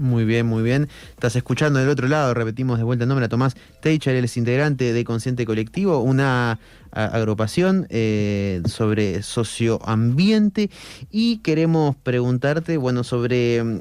Muy 0.00 0.24
bien, 0.24 0.46
muy 0.46 0.62
bien. 0.62 0.88
Estás 1.10 1.36
escuchando 1.36 1.78
del 1.78 1.90
otro 1.90 2.08
lado, 2.08 2.32
repetimos 2.32 2.78
de 2.78 2.84
vuelta 2.84 3.04
el 3.04 3.08
nombre 3.08 3.26
a 3.26 3.28
Tomás 3.28 3.54
Teicher, 3.82 4.16
él 4.16 4.24
es 4.24 4.38
integrante 4.38 4.94
de 4.94 5.04
Consciente 5.04 5.44
Colectivo, 5.44 5.98
una 6.00 6.58
agrupación 6.90 7.86
eh, 7.90 8.62
sobre 8.64 9.22
socioambiente 9.22 10.70
y 11.10 11.36
queremos 11.38 11.96
preguntarte, 11.96 12.78
bueno, 12.78 13.04
sobre 13.04 13.62
mm, 13.62 13.80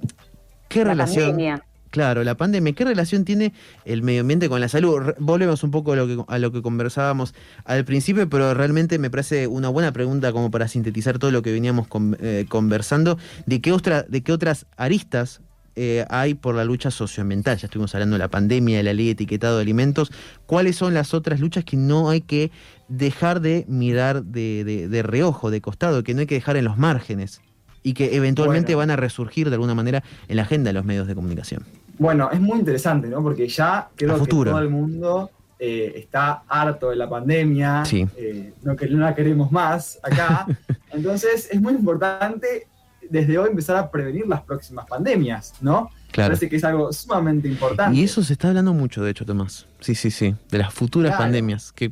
qué 0.68 0.80
La 0.84 0.92
relación... 0.92 1.28
pandemia. 1.30 1.64
Claro, 1.90 2.24
la 2.24 2.36
pandemia, 2.36 2.74
¿qué 2.74 2.86
relación 2.86 3.26
tiene 3.26 3.52
el 3.84 4.04
medio 4.04 4.22
ambiente 4.22 4.48
con 4.48 4.60
la 4.62 4.68
salud? 4.68 5.14
Volvemos 5.18 5.64
un 5.64 5.72
poco 5.72 5.94
a 5.94 5.96
lo, 5.96 6.06
que, 6.06 6.24
a 6.28 6.38
lo 6.38 6.52
que 6.52 6.62
conversábamos 6.62 7.34
al 7.66 7.84
principio, 7.84 8.30
pero 8.30 8.54
realmente 8.54 9.00
me 9.00 9.10
parece 9.10 9.48
una 9.48 9.70
buena 9.70 9.92
pregunta 9.92 10.32
como 10.32 10.52
para 10.52 10.68
sintetizar 10.68 11.18
todo 11.18 11.32
lo 11.32 11.42
que 11.42 11.52
veníamos 11.52 11.88
con- 11.88 12.16
eh, 12.20 12.46
conversando. 12.48 13.18
¿De 13.48 13.60
qué, 13.60 13.72
otra, 13.72 14.04
¿De 14.04 14.22
qué 14.22 14.32
otras 14.34 14.68
aristas 14.78 15.42
eh, 15.82 16.06
hay 16.10 16.34
por 16.34 16.56
la 16.56 16.66
lucha 16.66 16.92
socioambiental? 16.92 17.58
Ya 17.58 17.68
estuvimos 17.68 17.96
hablando 17.96 18.16
de 18.16 18.20
la 18.20 18.28
pandemia, 18.28 18.78
de 18.78 18.84
la 18.84 18.94
ley 18.94 19.06
de 19.06 19.12
etiquetado 19.12 19.56
de 19.58 19.62
alimentos. 19.62 20.12
¿Cuáles 20.46 20.76
son 20.76 20.94
las 20.94 21.14
otras 21.14 21.40
luchas 21.40 21.64
que 21.64 21.78
no 21.78 22.10
hay 22.10 22.22
que 22.22 22.52
dejar 22.90 23.40
de 23.40 23.66
mirar 23.68 24.24
de, 24.24 24.64
de- 24.66 24.88
de 24.90 25.04
reojo, 25.04 25.50
de 25.52 25.62
costado, 25.62 26.04
que 26.04 26.14
no 26.14 26.20
hay 26.22 26.28
que 26.28 26.36
dejar 26.36 26.58
en 26.58 26.66
los 26.66 26.78
márgenes? 26.78 27.42
Y 27.82 27.94
que 27.94 28.16
eventualmente 28.18 28.76
Bueno. 28.76 28.90
van 28.90 28.92
a 28.92 28.96
resurgir 28.98 29.50
de 29.50 29.56
alguna 29.56 29.74
manera 29.74 30.04
en 30.28 30.36
la 30.36 30.42
agenda 30.42 30.70
de 30.70 30.74
los 30.74 30.84
medios 30.84 31.08
de 31.08 31.16
comunicación. 31.16 31.64
Bueno, 31.98 32.30
es 32.32 32.42
muy 32.42 32.60
interesante, 32.60 33.08
¿no? 33.08 33.24
Porque 33.24 33.48
ya 33.48 33.88
creo 33.96 34.16
A 34.16 34.20
que 34.20 34.28
todo 34.28 34.60
el 34.60 34.70
mundo 34.70 35.32
eh, 35.60 35.94
está 35.96 36.44
harto 36.48 36.90
de 36.90 36.96
la 36.98 37.10
pandemia, 37.10 37.84
Sí. 37.86 38.06
eh, 38.18 38.54
no, 38.64 38.76
que, 38.76 38.88
no 38.88 39.00
la 39.00 39.14
queremos 39.16 39.52
más 39.52 40.00
acá. 40.04 40.46
Entonces 40.94 41.48
es 41.52 41.62
muy 41.62 41.74
importante 41.74 42.68
desde 43.10 43.38
hoy 43.38 43.50
empezar 43.50 43.76
a 43.76 43.90
prevenir 43.92 44.28
las 44.28 44.42
próximas 44.42 44.86
pandemias, 44.86 45.54
¿no? 45.62 45.90
Claro. 46.12 46.30
Parece 46.30 46.50
que 46.50 46.56
es 46.56 46.64
algo 46.64 46.92
sumamente 46.94 47.48
importante. 47.48 47.98
Y 47.98 48.04
eso 48.04 48.24
se 48.24 48.34
está 48.34 48.48
hablando 48.50 48.74
mucho, 48.74 49.04
de 49.04 49.12
hecho, 49.12 49.26
Tomás. 49.26 49.68
Sí, 49.80 49.96
sí, 49.96 50.10
sí. 50.12 50.36
De 50.50 50.58
las 50.58 50.74
futuras 50.74 51.12
Claro. 51.12 51.24
pandemias. 51.24 51.72
Que. 51.72 51.92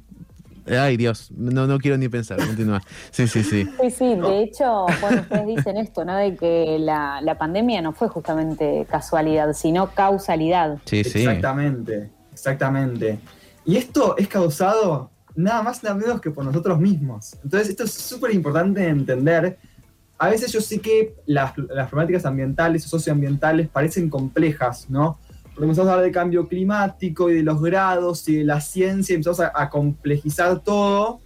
Ay, 0.69 0.97
Dios. 0.97 1.31
No, 1.35 1.65
no 1.65 1.77
quiero 1.79 1.97
ni 1.97 2.09
pensar. 2.09 2.37
Continúa. 2.45 2.81
Sí, 3.11 3.27
sí, 3.27 3.43
sí. 3.43 3.69
Sí, 3.81 3.91
sí, 3.91 4.15
de 4.15 4.43
hecho, 4.43 4.85
bueno, 5.01 5.21
ustedes 5.21 5.47
dicen 5.47 5.77
esto, 5.77 6.03
¿no? 6.03 6.15
De 6.17 6.35
que 6.35 6.77
la, 6.79 7.21
la 7.21 7.37
pandemia 7.37 7.81
no 7.81 7.93
fue 7.93 8.09
justamente 8.09 8.85
casualidad, 8.89 9.53
sino 9.53 9.91
causalidad. 9.91 10.77
Sí, 10.85 11.03
sí. 11.03 11.19
Exactamente, 11.19 12.09
exactamente. 12.33 13.19
Y 13.65 13.77
esto 13.77 14.15
es 14.17 14.27
causado 14.27 15.09
nada 15.35 15.61
más 15.61 15.83
nada 15.83 15.95
menos 15.95 16.19
que 16.19 16.31
por 16.31 16.43
nosotros 16.43 16.79
mismos. 16.79 17.35
Entonces 17.43 17.69
esto 17.69 17.83
es 17.83 17.93
súper 17.93 18.33
importante 18.33 18.81
de 18.81 18.89
entender. 18.89 19.57
A 20.17 20.29
veces 20.29 20.51
yo 20.51 20.61
sé 20.61 20.79
que 20.79 21.15
las, 21.25 21.53
problemáticas 21.53 22.25
ambientales 22.25 22.85
o 22.85 22.89
socioambientales 22.89 23.67
parecen 23.67 24.09
complejas, 24.09 24.89
¿no? 24.89 25.19
Porque 25.43 25.63
empezamos 25.63 25.89
a 25.89 25.93
hablar 25.93 26.05
de 26.05 26.11
cambio 26.11 26.47
climático 26.47 27.29
y 27.29 27.35
de 27.35 27.43
los 27.43 27.61
grados 27.61 28.27
y 28.29 28.37
de 28.37 28.43
la 28.43 28.61
ciencia 28.61 29.15
empezamos 29.15 29.39
a, 29.39 29.51
a 29.53 29.69
complejizar 29.69 30.59
todo. 30.59 31.19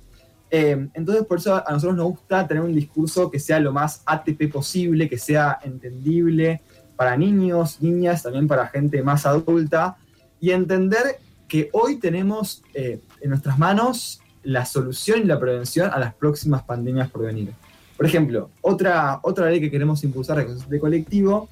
Eh, 0.49 0.89
entonces 0.93 1.25
por 1.25 1.37
eso 1.37 1.55
a 1.55 1.71
nosotros 1.71 1.95
nos 1.95 2.07
gusta 2.07 2.45
tener 2.45 2.61
un 2.61 2.75
discurso 2.75 3.31
que 3.31 3.39
sea 3.39 3.59
lo 3.61 3.71
más 3.71 4.03
ATP 4.05 4.51
posible, 4.51 5.07
que 5.07 5.17
sea 5.17 5.59
entendible 5.63 6.61
para 6.97 7.15
niños, 7.15 7.81
niñas, 7.81 8.23
también 8.23 8.47
para 8.47 8.67
gente 8.67 9.01
más 9.01 9.25
adulta, 9.25 9.97
y 10.41 10.51
entender 10.51 11.19
que 11.47 11.69
hoy 11.73 11.97
tenemos 11.97 12.63
eh, 12.73 12.99
en 13.21 13.29
nuestras 13.29 13.57
manos 13.57 14.21
la 14.43 14.65
solución 14.65 15.21
y 15.21 15.23
la 15.23 15.39
prevención 15.39 15.89
a 15.91 15.99
las 15.99 16.13
próximas 16.13 16.63
pandemias 16.63 17.09
por 17.09 17.23
venir. 17.23 17.53
Por 18.01 18.07
ejemplo, 18.07 18.49
otra, 18.61 19.19
otra 19.21 19.47
ley 19.51 19.61
que 19.61 19.69
queremos 19.69 20.03
impulsar 20.03 20.43
de 20.43 20.79
colectivo 20.79 21.49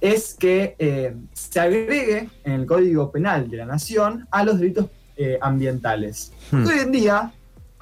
es 0.00 0.32
que 0.32 0.74
eh, 0.78 1.14
se 1.34 1.60
agregue 1.60 2.30
en 2.44 2.52
el 2.54 2.64
Código 2.64 3.12
Penal 3.12 3.50
de 3.50 3.58
la 3.58 3.66
Nación 3.66 4.26
a 4.30 4.42
los 4.42 4.58
delitos 4.58 4.86
eh, 5.18 5.36
ambientales. 5.38 6.32
Hmm. 6.50 6.66
Hoy 6.66 6.78
en 6.78 6.92
día 6.92 7.30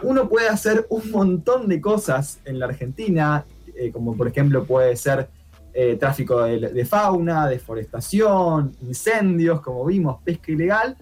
uno 0.03 0.29
puede 0.29 0.49
hacer 0.49 0.87
un 0.89 1.09
montón 1.13 1.69
de 1.69 1.81
cosas 1.81 2.41
en 2.45 2.59
la 2.59 2.67
Argentina, 2.67 3.45
eh, 3.77 3.93
como 3.93 4.17
por 4.17 4.27
ejemplo 4.27 4.65
puede 4.65 4.97
ser 4.97 5.29
tráfico 6.01 6.43
de, 6.43 6.59
de 6.59 6.85
fauna, 6.85 7.47
deforestación, 7.47 8.73
incendios, 8.83 9.61
como 9.61 9.85
vimos, 9.85 10.21
pesca 10.25 10.51
ilegal, 10.51 10.97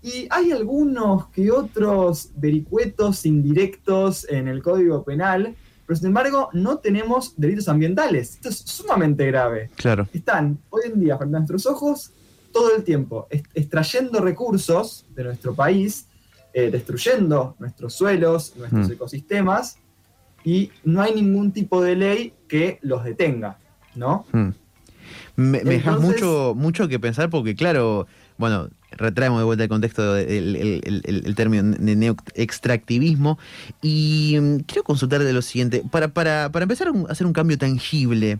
y 0.00 0.26
hay 0.30 0.52
algunos 0.52 1.26
que 1.28 1.50
otros 1.50 2.30
vericuetos 2.36 3.26
indirectos 3.26 4.26
en 4.30 4.48
el 4.48 4.62
Código 4.62 5.02
Penal, 5.02 5.54
pero 5.88 5.96
sin 5.96 6.08
embargo 6.08 6.50
no 6.52 6.76
tenemos 6.80 7.32
delitos 7.38 7.66
ambientales. 7.66 8.34
Esto 8.34 8.50
es 8.50 8.58
sumamente 8.58 9.24
grave. 9.26 9.70
Claro. 9.74 10.06
Están 10.12 10.58
hoy 10.68 10.82
en 10.84 11.00
día 11.00 11.16
frente 11.16 11.36
a 11.36 11.40
nuestros 11.40 11.64
ojos 11.64 12.12
todo 12.52 12.76
el 12.76 12.84
tiempo 12.84 13.26
extrayendo 13.54 14.20
recursos 14.20 15.06
de 15.14 15.24
nuestro 15.24 15.54
país, 15.54 16.06
eh, 16.52 16.70
destruyendo 16.70 17.56
nuestros 17.58 17.94
suelos, 17.94 18.52
nuestros 18.56 18.88
Mm. 18.88 18.92
ecosistemas, 18.92 19.78
y 20.44 20.70
no 20.84 21.00
hay 21.00 21.14
ningún 21.14 21.52
tipo 21.52 21.82
de 21.82 21.96
ley 21.96 22.34
que 22.48 22.78
los 22.82 23.02
detenga, 23.02 23.58
¿no? 23.94 24.26
Hmm. 24.30 24.50
Me, 25.36 25.62
me 25.64 25.70
dejas 25.70 25.98
mucho, 26.00 26.52
mucho 26.54 26.86
que 26.86 27.00
pensar 27.00 27.30
porque, 27.30 27.54
claro, 27.54 28.06
bueno, 28.38 28.70
retraemos 28.92 29.38
de 29.40 29.44
vuelta 29.44 29.64
el 29.64 29.68
contexto 29.68 30.14
del 30.14 30.56
el, 30.56 30.80
el- 30.84 31.02
el- 31.04 31.26
el 31.26 31.34
término 31.34 31.76
de 31.76 31.96
neo-extractivismo 31.96 33.38
y 33.82 34.36
mm, 34.40 34.56
quiero 34.60 34.82
consultarte 34.84 35.32
lo 35.32 35.42
siguiente, 35.42 35.82
para, 35.90 36.08
para, 36.08 36.50
para 36.50 36.62
empezar 36.62 36.88
a 36.88 37.12
hacer 37.12 37.26
un 37.26 37.32
cambio 37.32 37.58
tangible, 37.58 38.38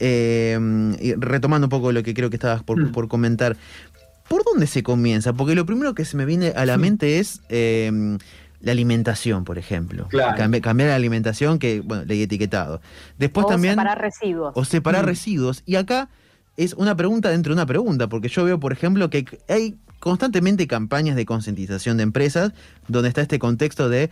eh, 0.00 0.58
y 1.00 1.14
retomando 1.14 1.66
un 1.66 1.70
poco 1.70 1.92
lo 1.92 2.02
que 2.02 2.14
creo 2.14 2.30
que 2.30 2.36
estabas 2.36 2.62
por, 2.62 2.80
Mm. 2.80 2.92
por 2.92 3.06
comentar, 3.08 3.56
¿por 4.28 4.42
dónde 4.44 4.66
se 4.66 4.82
comienza? 4.82 5.32
Porque 5.32 5.54
lo 5.54 5.64
primero 5.66 5.94
que 5.94 6.04
se 6.04 6.16
me 6.16 6.24
viene 6.24 6.48
a 6.56 6.66
la 6.66 6.74
Sí. 6.74 6.80
mente 6.80 7.18
es... 7.20 7.40
eh, 7.48 8.18
la 8.60 8.72
alimentación, 8.72 9.44
por 9.44 9.58
ejemplo. 9.58 10.06
Claro. 10.08 10.42
Cambi- 10.42 10.62
cambiar 10.62 10.88
la 10.88 10.94
alimentación, 10.94 11.58
que, 11.58 11.80
bueno, 11.80 12.06
ley 12.06 12.22
etiquetado. 12.22 12.80
Después 13.18 13.44
o 13.44 13.48
también 13.50 13.74
separar 13.74 14.00
residuos. 14.00 14.52
o 14.56 14.64
separar 14.64 15.04
Mm. 15.04 15.08
residuos. 15.08 15.62
Y 15.66 15.74
acá 15.76 16.08
es 16.56 16.74
una 16.74 16.96
pregunta 16.96 17.30
dentro 17.30 17.50
de 17.52 17.54
una 17.54 17.66
pregunta, 17.66 18.08
porque 18.08 18.28
yo 18.28 18.44
veo, 18.44 18.60
por 18.60 18.72
ejemplo, 18.72 19.10
que 19.10 19.24
hay 19.48 19.76
constantemente 20.00 20.66
campañas 20.66 21.16
de 21.16 21.24
concientización 21.24 21.96
de 21.96 22.02
empresas 22.02 22.52
donde 22.88 23.08
está 23.08 23.22
este 23.22 23.38
contexto 23.38 23.88
de 23.88 24.10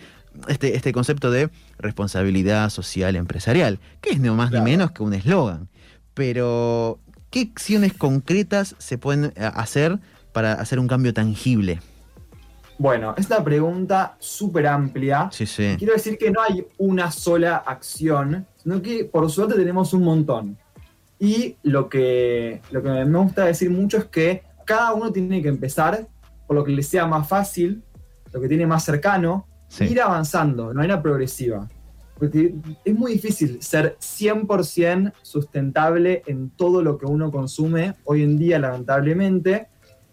este, 0.49 0.75
este 0.77 0.93
concepto 0.93 1.31
de 1.31 1.51
responsabilidad 1.79 2.71
social 2.71 3.17
empresarial, 3.17 3.79
que 4.01 4.11
es 4.11 4.21
no 4.21 4.35
más 4.35 4.51
Claro. 4.51 4.65
ni 4.65 4.71
menos 4.71 4.93
que 4.93 5.03
un 5.03 5.13
eslogan. 5.13 5.69
Pero, 6.15 6.99
¿qué 7.31 7.51
acciones 7.55 7.93
concretas 7.93 8.75
se 8.79 8.99
pueden 8.99 9.27
eh, 9.37 9.51
hacer 9.55 9.99
para 10.33 10.55
hacer 10.55 10.79
un 10.79 10.89
cambio 10.89 11.13
tangible? 11.13 11.81
Bueno, 12.79 13.15
es 13.17 13.27
una 13.27 13.45
pregunta 13.45 14.17
súper 14.19 14.67
amplia. 14.67 15.29
Sí, 15.31 15.47
sí. 15.47 15.75
Quiero 15.79 15.93
decir 15.93 16.19
que 16.19 16.31
no 16.31 16.41
hay 16.43 16.67
una 16.79 17.11
sola 17.13 17.57
acción, 17.57 18.47
sino 18.63 18.83
que 18.83 19.05
por 19.05 19.31
suerte 19.31 19.55
tenemos 19.55 19.93
un 19.93 20.03
montón. 20.05 20.59
Y 21.23 21.57
lo 21.63 21.89
que, 21.89 22.61
lo 22.73 22.83
que 22.83 22.89
me 22.89 23.19
gusta 23.21 23.45
decir 23.45 23.71
mucho 23.71 23.97
es 23.97 24.07
que 24.07 24.43
cada 24.65 24.93
uno 24.93 25.13
tiene 25.13 25.41
que 25.41 25.47
empezar 25.47 26.09
por 26.49 26.57
lo 26.57 26.65
que 26.65 26.73
le 26.73 26.83
sea 26.83 27.07
más 27.07 27.29
fácil, 27.29 27.85
lo 28.33 28.41
que 28.41 28.49
tiene 28.49 28.67
más 28.67 28.85
cercano, 28.85 29.47
Sí. 29.69 29.85
ir 29.85 30.03
avanzando 30.03 30.69
de 30.69 30.75
manera 30.75 31.01
progresiva. 31.01 31.69
Porque 32.19 32.53
es 32.85 32.95
muy 32.95 33.13
difícil 33.13 33.63
ser 33.63 33.97
100% 34.01 35.13
sustentable 35.23 36.25
en 36.27 36.51
todo 36.51 36.83
lo 36.83 36.99
que 36.99 37.07
uno 37.07 37.31
consume 37.31 37.95
hoy 38.03 38.25
en 38.25 38.37
día, 38.37 38.59
lamentablemente. 38.59 39.69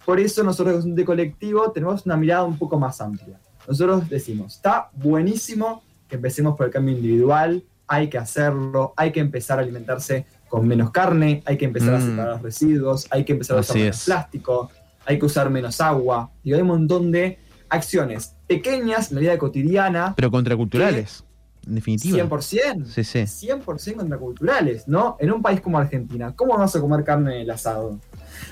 Por 0.06 0.20
eso 0.20 0.44
nosotros 0.44 0.86
de 0.96 1.06
colectivo 1.06 1.72
tenemos 1.72 2.06
una 2.06 2.18
mirada 2.18 2.44
un 2.44 2.60
poco 2.60 2.78
más 2.78 3.01
amplia. 3.01 3.39
Nosotros 3.68 4.08
decimos, 4.08 4.58
está 4.58 4.92
buenísimo 4.94 5.82
que 6.08 6.18
empecemos 6.18 6.56
por 6.56 6.68
el 6.68 6.72
cambio 6.72 6.96
individual, 6.96 7.63
hay 7.88 8.08
que 8.10 8.20
hacerlo, 8.20 8.94
hay 8.96 9.12
que 9.12 9.20
empezar 9.20 9.58
a 9.58 9.63
alimentarse 9.63 10.25
con 10.50 10.68
menos 10.68 10.91
carne, 10.91 11.41
hay 11.46 11.58
que 11.58 11.65
empezar 11.65 11.96
a 11.96 12.00
Mm. 12.00 12.10
separar 12.10 12.32
los 12.34 12.41
residuos, 12.41 13.08
hay 13.12 13.24
que 13.24 13.34
empezar 13.34 13.58
a 13.58 13.62
usar 13.62 13.77
menos 13.77 14.03
plástico, 14.06 14.70
hay 15.06 15.20
que 15.20 15.25
usar 15.25 15.50
menos 15.50 15.79
agua. 15.79 16.29
Y 16.44 16.53
hay 16.53 16.62
un 16.62 16.68
montón 16.68 17.12
de 17.12 17.39
acciones 17.70 18.36
pequeñas 18.48 19.10
en 19.12 19.15
la 19.15 19.22
vida 19.22 19.38
cotidiana, 19.38 20.13
Pero 20.18 20.32
contraculturales, 20.32 21.24
en 21.68 21.75
definitiva. 21.75 22.18
100%. 22.18 22.86
Sí, 22.88 23.03
sí. 23.03 23.20
100% 23.48 23.98
contraculturales, 23.98 24.88
¿no? 24.88 25.18
En 25.20 25.32
un 25.32 25.41
país 25.41 25.62
como 25.62 25.77
Argentina, 25.77 26.34
¿cómo 26.36 26.58
vas 26.58 26.75
a 26.75 26.82
comer 26.82 27.03
carne 27.03 27.36
en 27.36 27.41
el 27.41 27.51
asado? 27.51 28.00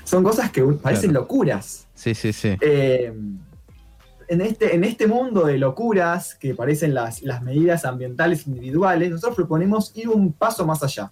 Son 0.04 0.22
cosas 0.22 0.50
que 0.52 0.62
parecen 0.62 1.10
Claro. 1.10 1.22
locuras. 1.24 1.86
Sí, 1.94 2.14
sí, 2.14 2.32
sí. 2.32 2.56
Eh, 2.60 3.12
en, 4.28 4.40
este, 4.42 4.74
en 4.74 4.84
este 4.84 5.06
mundo 5.06 5.46
de 5.46 5.56
locuras 5.58 6.34
que 6.34 6.54
parecen 6.54 6.92
las, 6.94 7.22
las 7.22 7.42
medidas 7.42 7.84
ambientales 7.86 8.46
individuales, 8.46 9.10
nosotros 9.10 9.34
proponemos 9.36 9.90
ir 9.96 10.08
un 10.10 10.32
paso 10.32 10.66
más 10.66 10.82
allá. 10.82 11.10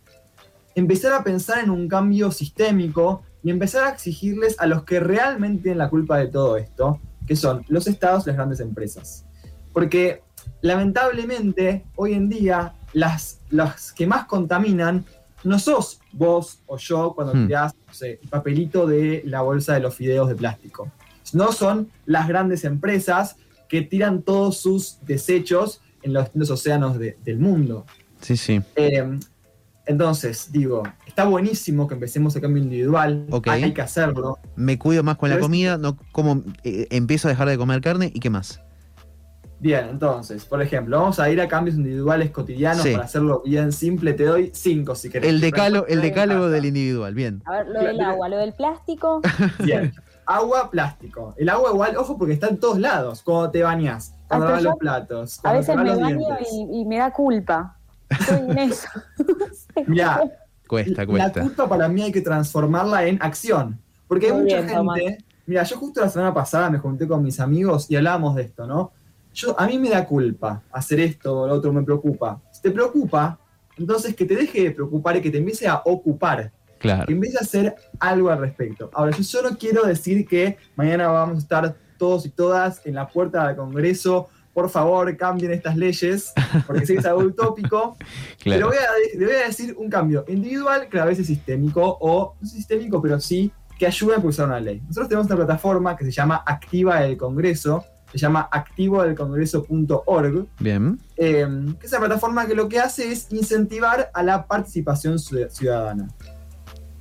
Empezar 0.77 1.13
a 1.15 1.25
pensar 1.25 1.65
en 1.65 1.71
un 1.71 1.89
cambio 1.89 2.31
sistémico 2.31 3.23
y 3.43 3.51
empezar 3.51 3.85
a 3.85 3.91
exigirles 3.91 4.55
a 4.61 4.67
los 4.67 4.85
que 4.85 5.01
realmente 5.01 5.65
tienen 5.65 5.79
la 5.79 5.89
culpa 5.91 6.19
de 6.19 6.29
todo 6.29 6.57
esto, 6.57 7.01
que 7.27 7.35
son 7.35 7.65
los 7.69 7.87
estados 7.89 8.25
y 8.25 8.29
las 8.29 8.37
grandes 8.37 8.61
empresas. 8.61 9.25
Porque 9.73 10.23
lamentablemente 10.61 11.85
hoy 11.97 12.13
en 12.15 12.29
día 12.29 12.75
las, 12.93 13.41
las 13.51 13.93
que 13.93 14.07
más 14.07 14.27
contaminan 14.27 15.05
no 15.45 15.59
sos 15.59 16.01
vos 16.13 16.61
o 16.67 16.77
yo 16.77 17.15
cuando 17.15 17.35
Hmm. 17.35 17.47
tirás 17.47 17.75
no 17.87 17.95
sé, 17.95 18.19
el 18.23 18.29
papelito 18.29 18.87
de 18.87 19.23
la 19.27 19.41
bolsa 19.43 19.75
de 19.75 19.81
los 19.81 19.95
fideos 19.95 20.29
de 20.29 20.35
plástico. 20.35 20.91
No 21.33 21.53
son 21.53 21.89
las 22.05 22.29
grandes 22.29 22.65
empresas 22.65 23.37
que 23.69 23.83
tiran 23.83 24.23
todos 24.23 24.59
sus 24.59 24.99
desechos 25.03 25.81
en 26.03 26.13
los 26.13 26.25
distintos 26.25 26.51
océanos 26.51 26.99
de- 26.99 27.17
del 27.25 27.39
mundo. 27.39 27.85
Sí, 28.21 28.37
sí. 28.37 28.61
Eh, 28.77 29.19
entonces, 29.87 30.51
digo, 30.53 30.83
está 31.07 31.25
buenísimo 31.25 31.87
que 31.87 31.95
empecemos 31.95 32.35
el 32.37 32.43
cambio 32.43 32.63
individual, 32.63 33.27
hay 33.47 33.73
que 33.73 33.83
hacerlo. 33.83 34.39
Me 34.57 34.79
cuido 34.79 35.03
más 35.03 35.17
con 35.17 35.29
la 35.31 35.37
es- 35.37 35.41
comida, 35.43 35.79
no 35.79 35.97
como 36.13 36.43
eh, 36.65 36.87
empiezo 36.91 37.29
a 37.29 37.31
dejar 37.31 37.49
de 37.49 37.57
comer 37.57 37.81
carne 37.81 38.11
y 38.15 38.21
qué 38.21 38.31
más. 38.31 38.61
Bien, 39.59 39.87
entonces, 39.89 40.45
por 40.45 40.61
ejemplo, 40.61 40.99
vamos 41.01 41.19
a 41.19 41.31
ir 41.31 41.41
a 41.41 41.49
cambios 41.49 41.77
individuales 41.77 42.31
cotidianos 42.31 42.83
Sí. 42.83 42.93
para 42.93 43.05
hacerlo 43.07 43.43
bien 43.45 43.73
simple. 43.73 44.13
Te 44.13 44.25
doy 44.25 44.51
cinco 44.53 44.95
si 44.95 45.09
querés. 45.09 45.31
El 45.31 45.41
decálogo, 45.41 45.87
el 45.87 46.01
Pero- 46.01 46.03
decálogo 46.03 46.49
del 46.51 46.67
individual, 46.67 47.15
bien. 47.15 47.43
A 47.47 47.53
ver, 47.53 47.69
lo 47.69 47.81
del 47.81 48.01
agua, 48.03 48.29
lo 48.29 48.37
del 48.37 48.53
plástico. 48.53 49.23
Bien. 49.65 49.95
Agua, 50.27 50.71
plástico. 50.71 51.35
El 51.39 51.49
agua 51.49 51.71
igual, 51.71 51.97
ojo, 51.97 52.19
porque 52.19 52.35
está 52.35 52.49
en 52.49 52.59
todos 52.59 52.79
lados. 52.81 53.23
Cuando 53.23 53.49
te 53.51 53.63
bañas, 53.63 54.13
cuando 54.29 54.47
lavas 54.47 54.63
los 54.65 54.75
platos, 54.77 55.41
A 55.45 55.53
veces 55.53 55.75
me 55.77 55.95
baño 55.97 56.19
y 56.73 56.85
me 56.85 56.99
da 56.99 57.13
culpa. 57.13 57.79
Eso. 58.57 58.89
Mirá, 59.87 60.23
Cuesta, 60.69 61.03
la 61.03 61.07
cuesta. 61.07 61.41
culpa 61.43 61.69
para 61.69 61.89
mí 61.89 62.03
hay 62.03 62.13
que 62.13 62.21
transformarla 62.21 63.07
en 63.07 63.19
acción. 63.23 63.79
Porque 64.09 64.27
hay 64.27 64.33
Muy 64.33 64.43
mucha 64.43 64.61
bien, 64.63 64.75
Tomás. 64.75 64.99
gente. 65.01 65.25
Mira, 65.47 65.63
yo 65.63 65.77
justo 65.77 66.01
la 66.01 66.09
semana 66.09 66.35
pasada 66.35 66.71
me 66.71 66.79
junté 66.79 67.07
con 67.07 67.23
mis 67.23 67.39
amigos 67.39 67.89
y 67.91 67.97
hablábamos 67.97 68.35
de 68.35 68.43
esto, 68.43 68.67
¿no? 68.67 68.93
Yo, 69.33 69.59
a 69.61 69.67
mí 69.67 69.79
me 69.79 69.91
da 69.91 70.05
culpa 70.07 70.63
hacer 70.73 70.99
esto 71.01 71.43
o 71.43 71.47
lo 71.47 71.55
otro 71.55 71.73
me 71.73 71.83
preocupa. 71.83 72.41
Si 72.51 72.63
te 72.63 72.71
preocupa, 72.71 73.39
entonces 73.77 74.17
que 74.17 74.25
te 74.25 74.35
deje 74.35 74.63
de 74.65 74.71
preocupar 74.73 75.17
y 75.17 75.21
que 75.21 75.31
te 75.31 75.39
empiece 75.39 75.69
a 75.69 75.83
ocupar. 75.85 76.53
Claro. 76.79 77.07
que 77.07 77.15
empiece 77.15 77.39
a 77.39 77.41
hacer 77.41 77.75
algo 77.99 78.31
al 78.31 78.39
respecto. 78.39 78.91
Ahora, 78.93 79.11
yo 79.17 79.25
solo 79.25 79.57
quiero 79.59 79.85
decir 79.87 80.27
que 80.27 80.59
mañana 80.77 81.09
vamos 81.09 81.37
a 81.37 81.39
estar 81.39 81.77
todos 81.97 82.27
y 82.27 82.29
todas 82.29 82.85
en 82.85 82.95
la 82.95 83.09
puerta 83.09 83.47
del 83.47 83.57
Congreso. 83.57 84.29
Por 84.57 84.71
favor, 84.71 85.15
cambien 85.19 85.53
estas 85.53 85.77
leyes, 85.77 86.33
porque 86.67 86.87
sé 86.87 86.95
que 86.95 87.01
es 87.01 87.05
algo 87.05 87.21
utópico. 87.25 87.95
Pero 88.43 88.69
voy 88.69 88.77
a, 88.79 89.19
le 89.19 89.27
voy 89.27 89.35
a 89.35 89.47
decir 89.49 89.75
un 89.79 89.91
cambio 89.91 90.25
individual 90.29 90.89
que 90.89 90.99
a 90.99 91.05
veces 91.05 91.29
es 91.29 91.37
sistémico, 91.37 91.99
o 92.01 92.35
no 92.41 92.49
sistémico, 92.49 93.03
pero 93.03 93.21
sí 93.21 93.53
que 93.79 93.87
ayuda 93.87 94.15
a 94.15 94.17
impulsar 94.17 94.47
una 94.47 94.59
ley. 94.59 94.81
Nosotros 94.89 95.09
tenemos 95.11 95.27
una 95.27 95.37
plataforma 95.37 95.95
que 95.95 96.07
se 96.07 96.11
llama 96.11 96.43
Activa 96.47 97.01
del 97.03 97.19
Congreso, 97.19 97.85
se 98.11 98.17
llama 98.17 98.49
activodelcongreso.org, 98.51 100.47
Bien. 100.59 100.99
eh, 101.19 101.47
que 101.79 101.87
es 101.87 101.93
una 101.93 102.01
plataforma 102.01 102.47
que 102.47 102.55
lo 102.55 102.67
que 102.67 102.81
hace 102.81 103.13
es 103.13 103.31
incentivar 103.33 104.11
a 104.15 104.23
la 104.23 104.47
participación 104.47 105.17
ciu- 105.17 105.51
ciudadana. 105.51 106.09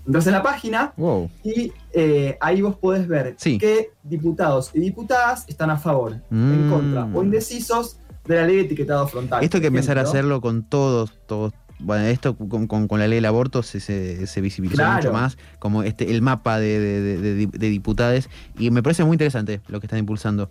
Entras 0.05 0.27
en 0.27 0.33
la 0.33 0.43
página 0.43 0.93
Wow. 0.97 1.29
y 1.43 1.71
eh, 1.93 2.37
ahí 2.39 2.61
vos 2.61 2.75
podés 2.75 3.07
ver 3.07 3.35
Sí. 3.37 3.57
qué 3.57 3.89
diputados 4.03 4.71
y 4.73 4.79
diputadas 4.79 5.45
están 5.47 5.69
a 5.71 5.77
favor, 5.77 6.17
Mm. 6.29 6.53
en 6.53 6.69
contra 6.69 7.05
o 7.13 7.23
indecisos 7.23 7.97
de 8.25 8.35
la 8.35 8.45
ley 8.47 8.55
de 8.57 8.61
etiquetado 8.63 9.07
frontal. 9.07 9.43
Esto 9.43 9.57
hay 9.57 9.61
que 9.61 9.67
empezar 9.67 9.97
a 9.97 10.01
hacerlo 10.01 10.41
con 10.41 10.63
todos, 10.63 11.13
todos. 11.25 11.53
Bueno, 11.79 12.05
esto 12.05 12.37
con, 12.37 12.67
con- 12.67 12.87
con 12.87 12.99
la 12.99 13.07
ley 13.07 13.17
del 13.17 13.25
aborto 13.25 13.61
se, 13.61 13.79
se, 13.79 14.27
se 14.27 14.41
visibilizó 14.41 14.77
Claro. 14.77 14.95
mucho 14.95 15.11
más, 15.13 15.37
como 15.59 15.83
este 15.83 16.09
el 16.11 16.21
mapa 16.21 16.57
de, 16.59 16.79
de, 16.79 17.01
de- 17.01 17.33
de- 17.35 17.47
de 17.47 17.69
diputados, 17.69 18.29
y 18.57 18.71
me 18.71 18.81
parece 18.81 19.03
muy 19.03 19.15
interesante 19.15 19.61
lo 19.67 19.79
que 19.79 19.87
están 19.87 19.99
impulsando. 19.99 20.49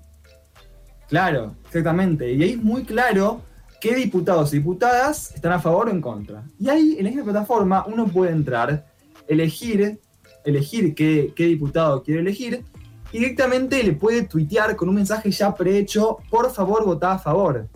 Claro, 1.08 1.54
exactamente. 1.66 2.32
Y 2.32 2.42
ahí 2.42 2.50
es 2.52 2.62
muy 2.62 2.84
claro 2.84 3.40
qué 3.80 3.94
diputados 3.94 4.52
y 4.54 4.58
diputadas 4.58 5.32
están 5.34 5.52
a 5.52 5.60
favor 5.60 5.88
o 5.88 5.90
en 5.90 6.00
contra. 6.00 6.42
Y 6.58 6.68
ahí, 6.68 6.96
en 6.98 7.06
esta 7.06 7.22
plataforma, 7.22 7.84
uno 7.86 8.06
puede 8.06 8.32
entrar, 8.32 8.86
elegir, 9.28 10.00
elegir 10.44 10.94
qué, 10.94 11.32
qué 11.34 11.44
diputado 11.46 12.02
quiere 12.02 12.20
elegir, 12.20 12.64
y 13.12 13.18
directamente 13.18 13.82
le 13.82 13.92
puede 13.92 14.22
tuitear 14.26 14.74
con 14.76 14.88
un 14.88 14.96
mensaje 14.96 15.30
ya 15.30 15.54
prehecho, 15.54 16.18
por 16.30 16.50
favor, 16.50 16.84
votá 16.84 17.12
a 17.12 17.18
favor. 17.18 17.68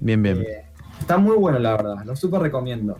Bien, 0.00 0.22
bien. 0.22 0.42
Eh, 0.42 0.64
está 1.00 1.16
muy 1.16 1.36
bueno, 1.36 1.58
la 1.58 1.72
verdad, 1.72 2.04
lo 2.04 2.14
súper 2.14 2.42
recomiendo. 2.42 2.96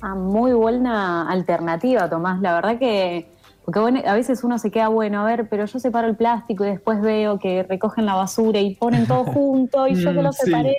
Ah, 0.00 0.14
muy 0.14 0.52
buena 0.52 1.28
alternativa, 1.28 2.08
Tomás. 2.10 2.40
La 2.40 2.54
verdad 2.54 2.78
que, 2.78 3.28
porque 3.64 3.78
bueno, 3.80 4.00
a 4.04 4.14
veces 4.14 4.42
uno 4.44 4.58
se 4.58 4.70
queda 4.70 4.88
bueno, 4.88 5.20
a 5.20 5.24
ver, 5.24 5.48
pero 5.48 5.64
yo 5.64 5.78
separo 5.78 6.08
el 6.08 6.16
plástico 6.16 6.64
y 6.64 6.70
después 6.70 7.00
veo 7.00 7.38
que 7.38 7.62
recogen 7.62 8.06
la 8.06 8.14
basura 8.14 8.60
y 8.60 8.74
ponen 8.76 9.06
todo 9.06 9.24
junto 9.32 9.86
y 9.88 9.94
yo 9.94 10.12
que 10.12 10.20
Mm, 10.20 10.24
lo 10.24 10.32
sí. 10.32 10.44
separé. 10.44 10.76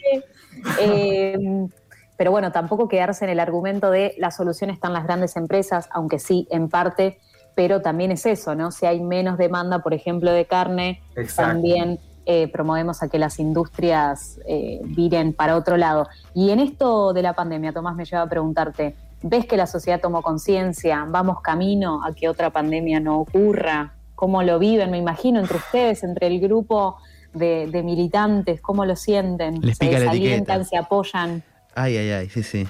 Eh, 0.79 1.37
pero 2.23 2.31
bueno, 2.31 2.53
tampoco 2.53 2.87
quedarse 2.87 3.25
en 3.25 3.31
el 3.31 3.41
argumento 3.41 3.91
de 3.91 4.15
la 4.17 4.31
solución 4.31 4.69
está 4.69 4.87
en 4.87 4.93
las 4.93 5.03
grandes 5.03 5.35
empresas, 5.35 5.89
aunque 5.91 6.19
sí, 6.19 6.47
en 6.51 6.69
parte, 6.69 7.19
pero 7.53 7.81
también 7.81 8.13
es 8.13 8.25
eso, 8.25 8.55
¿no? 8.55 8.71
Si 8.71 8.85
hay 8.85 9.01
menos 9.01 9.37
demanda, 9.37 9.79
por 9.79 9.93
ejemplo, 9.93 10.31
de 10.31 10.45
carne, 10.45 11.01
Exacto. 11.17 11.51
también 11.51 11.99
eh, 12.25 12.47
promovemos 12.47 13.03
a 13.03 13.09
que 13.09 13.19
las 13.19 13.39
industrias 13.39 14.39
eh, 14.47 14.79
viren 14.85 15.33
para 15.33 15.57
otro 15.57 15.75
lado. 15.75 16.07
Y 16.33 16.51
en 16.51 16.59
esto 16.59 17.11
de 17.11 17.23
la 17.23 17.33
pandemia, 17.33 17.73
Tomás, 17.73 17.97
me 17.97 18.05
lleva 18.05 18.21
a 18.21 18.29
preguntarte, 18.29 18.95
¿ves 19.21 19.45
que 19.45 19.57
la 19.57 19.67
sociedad 19.67 19.99
tomó 19.99 20.21
conciencia? 20.21 21.05
¿Vamos 21.05 21.41
camino 21.41 22.05
a 22.05 22.13
que 22.13 22.29
otra 22.29 22.51
pandemia 22.51 23.01
no 23.01 23.19
ocurra? 23.19 23.95
¿Cómo 24.15 24.43
lo 24.43 24.59
viven? 24.59 24.91
Me 24.91 24.97
imagino 24.97 25.41
entre 25.41 25.57
ustedes, 25.57 26.05
entre 26.05 26.27
el 26.27 26.39
grupo 26.39 26.95
de, 27.33 27.67
de 27.67 27.83
militantes, 27.83 28.61
¿cómo 28.61 28.85
lo 28.85 28.95
sienten? 28.95 29.59
Les 29.59 29.77
¿Se 29.77 29.87
pica 29.87 29.99
la 29.99 30.05
desalientan, 30.05 30.63
se 30.63 30.77
apoyan? 30.77 31.43
Ay, 31.75 31.97
ay, 31.97 32.11
ay, 32.11 32.29
sí, 32.29 32.43
sí. 32.43 32.67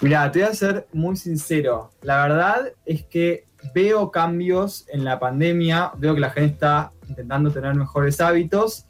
Mira, 0.00 0.30
te 0.30 0.40
voy 0.40 0.48
a 0.48 0.54
ser 0.54 0.86
muy 0.92 1.16
sincero. 1.16 1.90
La 2.02 2.22
verdad 2.22 2.72
es 2.86 3.04
que 3.04 3.46
veo 3.74 4.10
cambios 4.10 4.86
en 4.88 5.04
la 5.04 5.18
pandemia, 5.18 5.92
veo 5.96 6.14
que 6.14 6.20
la 6.20 6.30
gente 6.30 6.54
está 6.54 6.92
intentando 7.08 7.50
tener 7.50 7.74
mejores 7.74 8.20
hábitos, 8.20 8.86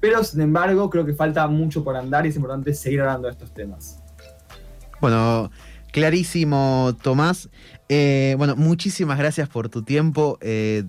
pero 0.00 0.24
sin 0.24 0.40
embargo 0.40 0.90
creo 0.90 1.06
que 1.06 1.14
falta 1.14 1.46
mucho 1.46 1.84
por 1.84 1.96
andar 1.96 2.26
y 2.26 2.30
es 2.30 2.36
importante 2.36 2.74
seguir 2.74 3.00
hablando 3.02 3.28
de 3.28 3.32
estos 3.32 3.54
temas. 3.54 4.02
Bueno, 5.00 5.50
clarísimo, 5.92 6.96
Tomás. 7.02 7.48
Eh, 7.90 8.34
bueno, 8.36 8.54
muchísimas 8.54 9.18
gracias 9.18 9.48
por 9.48 9.68
tu 9.70 9.82
tiempo. 9.82 10.38
Eh, 10.42 10.84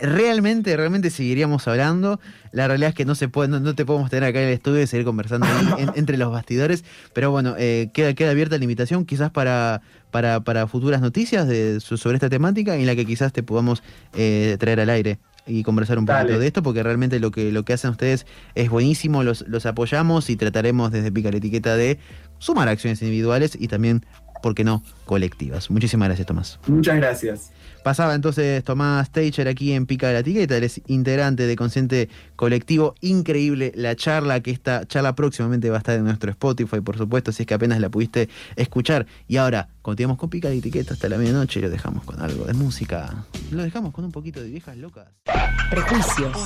realmente, 0.00 0.76
realmente 0.76 1.10
seguiríamos 1.10 1.68
hablando. 1.68 2.20
La 2.52 2.66
realidad 2.66 2.90
es 2.90 2.94
que 2.94 3.04
no 3.04 3.14
se 3.14 3.28
puede, 3.28 3.48
no, 3.48 3.60
no 3.60 3.74
te 3.74 3.84
podemos 3.84 4.10
tener 4.10 4.24
acá 4.28 4.40
en 4.40 4.48
el 4.48 4.54
estudio 4.54 4.82
y 4.82 4.86
seguir 4.86 5.04
conversando 5.06 5.46
ahí 5.46 5.82
en- 5.84 5.92
entre 5.96 6.16
los 6.16 6.30
bastidores. 6.32 6.84
Pero 7.14 7.30
bueno, 7.30 7.54
eh, 7.58 7.90
queda, 7.94 8.14
queda 8.14 8.30
abierta 8.30 8.58
la 8.58 8.64
invitación, 8.64 9.04
quizás 9.04 9.30
para, 9.30 9.82
para, 10.10 10.40
para 10.40 10.66
futuras 10.66 11.00
noticias 11.00 11.46
de, 11.46 11.80
sobre 11.80 12.16
esta 12.16 12.28
temática 12.28 12.74
en 12.76 12.86
la 12.86 12.96
que 12.96 13.06
quizás 13.06 13.32
te 13.32 13.42
podamos 13.42 13.82
eh, 14.14 14.56
traer 14.58 14.80
al 14.80 14.90
aire 14.90 15.18
y 15.46 15.64
conversar 15.64 15.98
un 15.98 16.04
Dale. 16.04 16.22
poquito 16.22 16.38
de 16.40 16.46
esto, 16.46 16.62
porque 16.62 16.82
realmente 16.84 17.18
lo 17.18 17.30
que, 17.32 17.50
lo 17.50 17.64
que 17.64 17.72
hacen 17.72 17.90
ustedes 17.90 18.26
es 18.54 18.70
buenísimo, 18.70 19.24
los, 19.24 19.44
los 19.48 19.66
apoyamos 19.66 20.30
y 20.30 20.36
trataremos 20.36 20.92
desde 20.92 21.10
Pica 21.10 21.30
la 21.32 21.38
Etiqueta 21.38 21.74
de 21.76 21.98
sumar 22.38 22.68
acciones 22.68 23.02
individuales 23.02 23.56
y 23.58 23.66
también 23.68 24.04
¿por 24.42 24.54
qué 24.54 24.64
no? 24.64 24.82
colectivas. 25.12 25.70
Muchísimas 25.70 26.08
gracias, 26.08 26.26
Tomás. 26.26 26.58
Muchas 26.66 26.96
gracias. 26.96 27.50
Pasaba 27.82 28.14
entonces 28.14 28.62
Tomás 28.62 29.10
Teicher 29.10 29.48
aquí 29.48 29.72
en 29.72 29.86
Pica 29.86 30.06
de 30.06 30.12
la 30.14 30.20
Etiqueta, 30.20 30.56
él 30.56 30.64
es 30.64 30.80
integrante 30.86 31.46
de 31.46 31.56
Consciente 31.56 32.08
Colectivo. 32.36 32.94
Increíble 33.00 33.72
la 33.74 33.96
charla, 33.96 34.40
que 34.40 34.52
esta 34.52 34.86
charla 34.86 35.14
próximamente 35.14 35.68
va 35.68 35.76
a 35.76 35.78
estar 35.78 35.96
en 35.96 36.04
nuestro 36.04 36.30
Spotify, 36.30 36.80
por 36.80 36.96
supuesto, 36.96 37.32
si 37.32 37.42
es 37.42 37.46
que 37.46 37.54
apenas 37.54 37.80
la 37.80 37.90
pudiste 37.90 38.28
escuchar. 38.56 39.06
Y 39.28 39.36
ahora, 39.36 39.68
continuamos 39.82 40.18
con 40.18 40.30
Pica 40.30 40.48
de 40.48 40.54
la 40.54 40.58
Etiqueta 40.60 40.94
hasta 40.94 41.08
la 41.08 41.18
medianoche 41.18 41.58
y 41.58 41.62
lo 41.62 41.70
dejamos 41.70 42.04
con 42.04 42.22
algo 42.22 42.44
de 42.44 42.54
música. 42.54 43.26
Lo 43.50 43.64
dejamos 43.64 43.92
con 43.92 44.04
un 44.04 44.12
poquito 44.12 44.40
de 44.40 44.48
viejas 44.48 44.76
locas. 44.76 45.08
Prejuicios. 45.70 46.38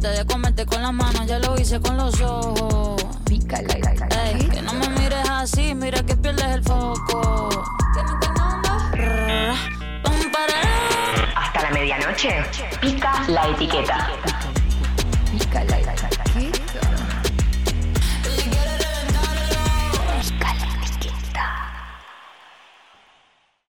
De 0.00 0.24
comerte 0.24 0.64
con 0.64 0.80
las 0.80 0.94
manos, 0.94 1.26
ya 1.26 1.38
lo 1.38 1.60
hice 1.60 1.78
con 1.78 1.98
los 1.98 2.18
ojos. 2.22 3.04
Ey, 3.28 4.48
que 4.48 4.62
no 4.62 4.72
me 4.72 4.88
mires 4.88 5.28
así, 5.28 5.74
mira 5.74 6.02
que 6.02 6.16
pierdes 6.16 6.46
el 6.46 6.62
foco. 6.62 7.50
Hasta 11.36 11.62
la 11.62 11.70
medianoche, 11.70 12.42
pica 12.80 13.12
la 13.28 13.48
etiqueta. 13.48 14.08